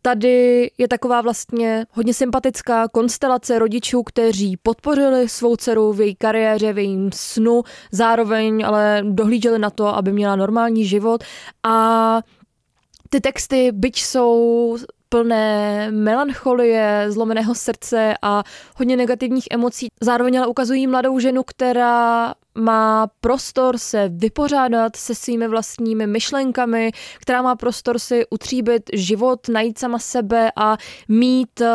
Tady 0.01 0.71
je 0.77 0.87
taková 0.87 1.21
vlastně 1.21 1.85
hodně 1.91 2.13
sympatická 2.13 2.87
konstelace 2.87 3.59
rodičů, 3.59 4.03
kteří 4.03 4.57
podpořili 4.57 5.29
svou 5.29 5.55
dceru 5.55 5.93
v 5.93 6.01
její 6.01 6.15
kariéře, 6.15 6.73
v 6.73 6.77
jejím 6.77 7.09
snu, 7.13 7.63
zároveň 7.91 8.65
ale 8.65 9.03
dohlíželi 9.09 9.59
na 9.59 9.69
to, 9.69 9.87
aby 9.87 10.13
měla 10.13 10.35
normální 10.35 10.85
život. 10.85 11.23
A 11.63 12.19
ty 13.09 13.21
texty, 13.21 13.71
byť 13.71 14.01
jsou 14.01 14.77
plné 15.13 15.87
melancholie, 15.91 17.05
zlomeného 17.09 17.55
srdce 17.55 18.13
a 18.21 18.43
hodně 18.77 18.97
negativních 18.97 19.47
emocí. 19.51 19.87
Zároveň 20.01 20.37
ale 20.37 20.47
ukazují 20.47 20.87
mladou 20.87 21.19
ženu, 21.19 21.43
která 21.43 22.33
má 22.55 23.07
prostor 23.21 23.77
se 23.77 24.09
vypořádat 24.09 24.95
se 24.95 25.15
svými 25.15 25.47
vlastními 25.47 26.07
myšlenkami, 26.07 26.91
která 27.19 27.41
má 27.41 27.55
prostor 27.55 27.99
si 27.99 28.25
utříbit 28.29 28.83
život, 28.93 29.49
najít 29.49 29.77
sama 29.77 29.99
sebe 29.99 30.51
a 30.55 30.77
mít 31.07 31.61
uh, 31.61 31.67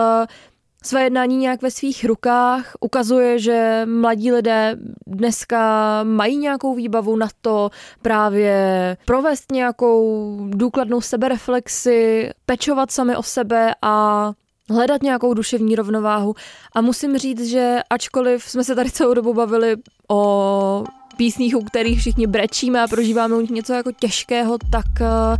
své 0.86 1.04
jednání 1.04 1.36
nějak 1.36 1.62
ve 1.62 1.70
svých 1.70 2.04
rukách, 2.04 2.72
ukazuje, 2.80 3.38
že 3.38 3.82
mladí 3.84 4.32
lidé 4.32 4.76
dneska 5.06 6.00
mají 6.02 6.36
nějakou 6.36 6.74
výbavu 6.74 7.16
na 7.16 7.28
to 7.40 7.70
právě 8.02 8.96
provést 9.04 9.52
nějakou 9.52 10.36
důkladnou 10.50 11.00
sebereflexi, 11.00 12.30
pečovat 12.46 12.90
sami 12.90 13.16
o 13.16 13.22
sebe 13.22 13.74
a 13.82 14.32
hledat 14.70 15.02
nějakou 15.02 15.34
duševní 15.34 15.76
rovnováhu. 15.76 16.34
A 16.72 16.80
musím 16.80 17.18
říct, 17.18 17.46
že 17.46 17.78
ačkoliv 17.90 18.42
jsme 18.44 18.64
se 18.64 18.74
tady 18.74 18.90
celou 18.90 19.14
dobu 19.14 19.34
bavili 19.34 19.76
o 20.10 20.84
písních, 21.16 21.56
u 21.56 21.64
kterých 21.64 21.98
všichni 22.00 22.26
brečíme 22.26 22.82
a 22.82 22.88
prožíváme 22.88 23.36
něco 23.50 23.72
jako 23.72 23.92
těžkého, 23.92 24.58
tak 24.70 25.00
eh, 25.00 25.36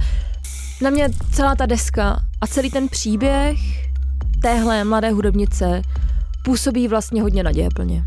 na 0.83 0.91
mě 0.91 1.09
celá 1.35 1.55
ta 1.55 1.67
deska 1.67 2.17
a 2.41 2.47
celý 2.47 2.71
ten 2.71 2.89
příběh 2.89 3.86
téhle 4.43 4.85
mladé 4.85 5.11
hudebnice 5.11 5.83
působí 6.45 6.89
vlastně 6.89 7.23
hodně 7.23 7.43
nadějeplně. 7.43 8.05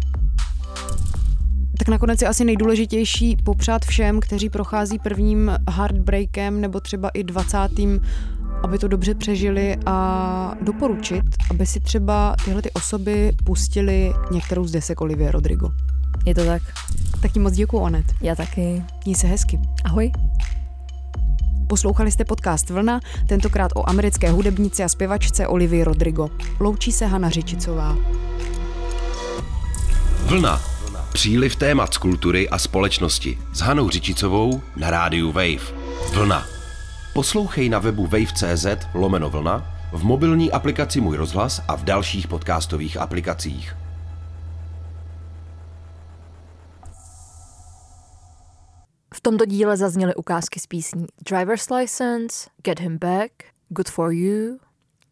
Tak 1.77 1.87
nakonec 1.87 2.21
je 2.21 2.27
asi 2.27 2.45
nejdůležitější 2.45 3.37
popřát 3.43 3.85
všem, 3.85 4.19
kteří 4.19 4.49
prochází 4.49 4.99
prvním 4.99 5.51
heartbreakem 5.69 6.61
nebo 6.61 6.79
třeba 6.79 7.09
i 7.09 7.23
dvacátým, 7.23 8.01
aby 8.63 8.77
to 8.77 8.87
dobře 8.87 9.15
přežili 9.15 9.77
a 9.85 10.55
doporučit, 10.61 11.23
aby 11.51 11.65
si 11.65 11.79
třeba 11.79 12.35
tyhle 12.45 12.61
ty 12.61 12.71
osoby 12.71 13.31
pustili 13.43 14.13
některou 14.31 14.67
z 14.67 14.71
desek 14.71 15.01
Olivia 15.01 15.31
Rodrigo. 15.31 15.69
Je 16.25 16.35
to 16.35 16.45
tak. 16.45 16.61
Tak 17.21 17.31
ti 17.31 17.39
moc 17.39 17.53
děkuji, 17.53 17.77
Onet. 17.79 18.05
Já 18.21 18.35
taky. 18.35 18.83
Měj 19.05 19.15
se 19.15 19.27
hezky. 19.27 19.59
Ahoj. 19.83 20.11
Poslouchali 21.69 22.11
jste 22.11 22.25
podcast 22.25 22.69
Vlna, 22.69 22.99
tentokrát 23.27 23.71
o 23.75 23.89
americké 23.89 24.31
hudebnici 24.31 24.83
a 24.83 24.89
zpěvačce 24.89 25.47
Olivii 25.47 25.83
Rodrigo. 25.83 26.29
Loučí 26.59 26.91
se 26.91 27.05
Hana 27.05 27.29
Řičicová. 27.29 27.97
Vlna. 30.25 30.61
Příliv 31.13 31.55
témat 31.55 31.93
z 31.93 31.97
kultury 31.97 32.49
a 32.49 32.57
společnosti 32.57 33.37
s 33.53 33.59
Hanou 33.59 33.89
Řičicovou 33.89 34.61
na 34.75 34.89
rádiu 34.89 35.31
Wave. 35.31 35.73
Vlna. 36.13 36.45
Poslouchej 37.13 37.69
na 37.69 37.79
webu 37.79 38.07
wave.cz 38.07 38.65
lomeno 38.93 39.29
vlna, 39.29 39.73
v 39.91 40.03
mobilní 40.03 40.51
aplikaci 40.51 41.01
Můj 41.01 41.17
rozhlas 41.17 41.61
a 41.67 41.75
v 41.75 41.83
dalších 41.83 42.27
podcastových 42.27 42.97
aplikacích. 42.97 43.78
V 49.19 49.21
tomto 49.21 49.45
díle 49.45 49.77
zazněly 49.77 50.15
ukázky 50.15 50.59
z 50.59 50.67
písní 50.67 51.05
Driver's 51.29 51.69
License, 51.75 52.49
Get 52.63 52.79
Him 52.79 52.97
Back, 52.97 53.31
Good 53.69 53.89
For 53.89 54.13
You, 54.13 54.59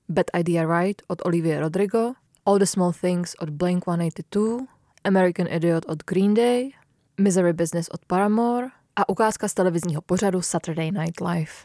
Bad 0.10 0.26
Idea 0.40 0.80
Right 0.80 1.02
od 1.08 1.26
Olivia 1.26 1.60
Rodrigo, 1.60 2.14
All 2.46 2.60
the 2.60 2.66
Small 2.66 2.94
Things 3.02 3.36
od 3.40 3.50
Blink-182, 3.50 4.66
American 5.04 5.48
Idiot 5.48 5.86
od 5.88 6.04
Green 6.04 6.34
Day, 6.34 6.72
Misery 7.22 7.54
Business 7.54 7.88
od 7.88 8.06
Paramore 8.06 8.68
a 8.96 9.10
ukázka 9.10 9.48
z 9.48 9.54
televizního 9.54 10.02
pořadu 10.02 10.42
Saturday 10.42 10.92
Night 10.92 11.22
Live. 11.22 11.52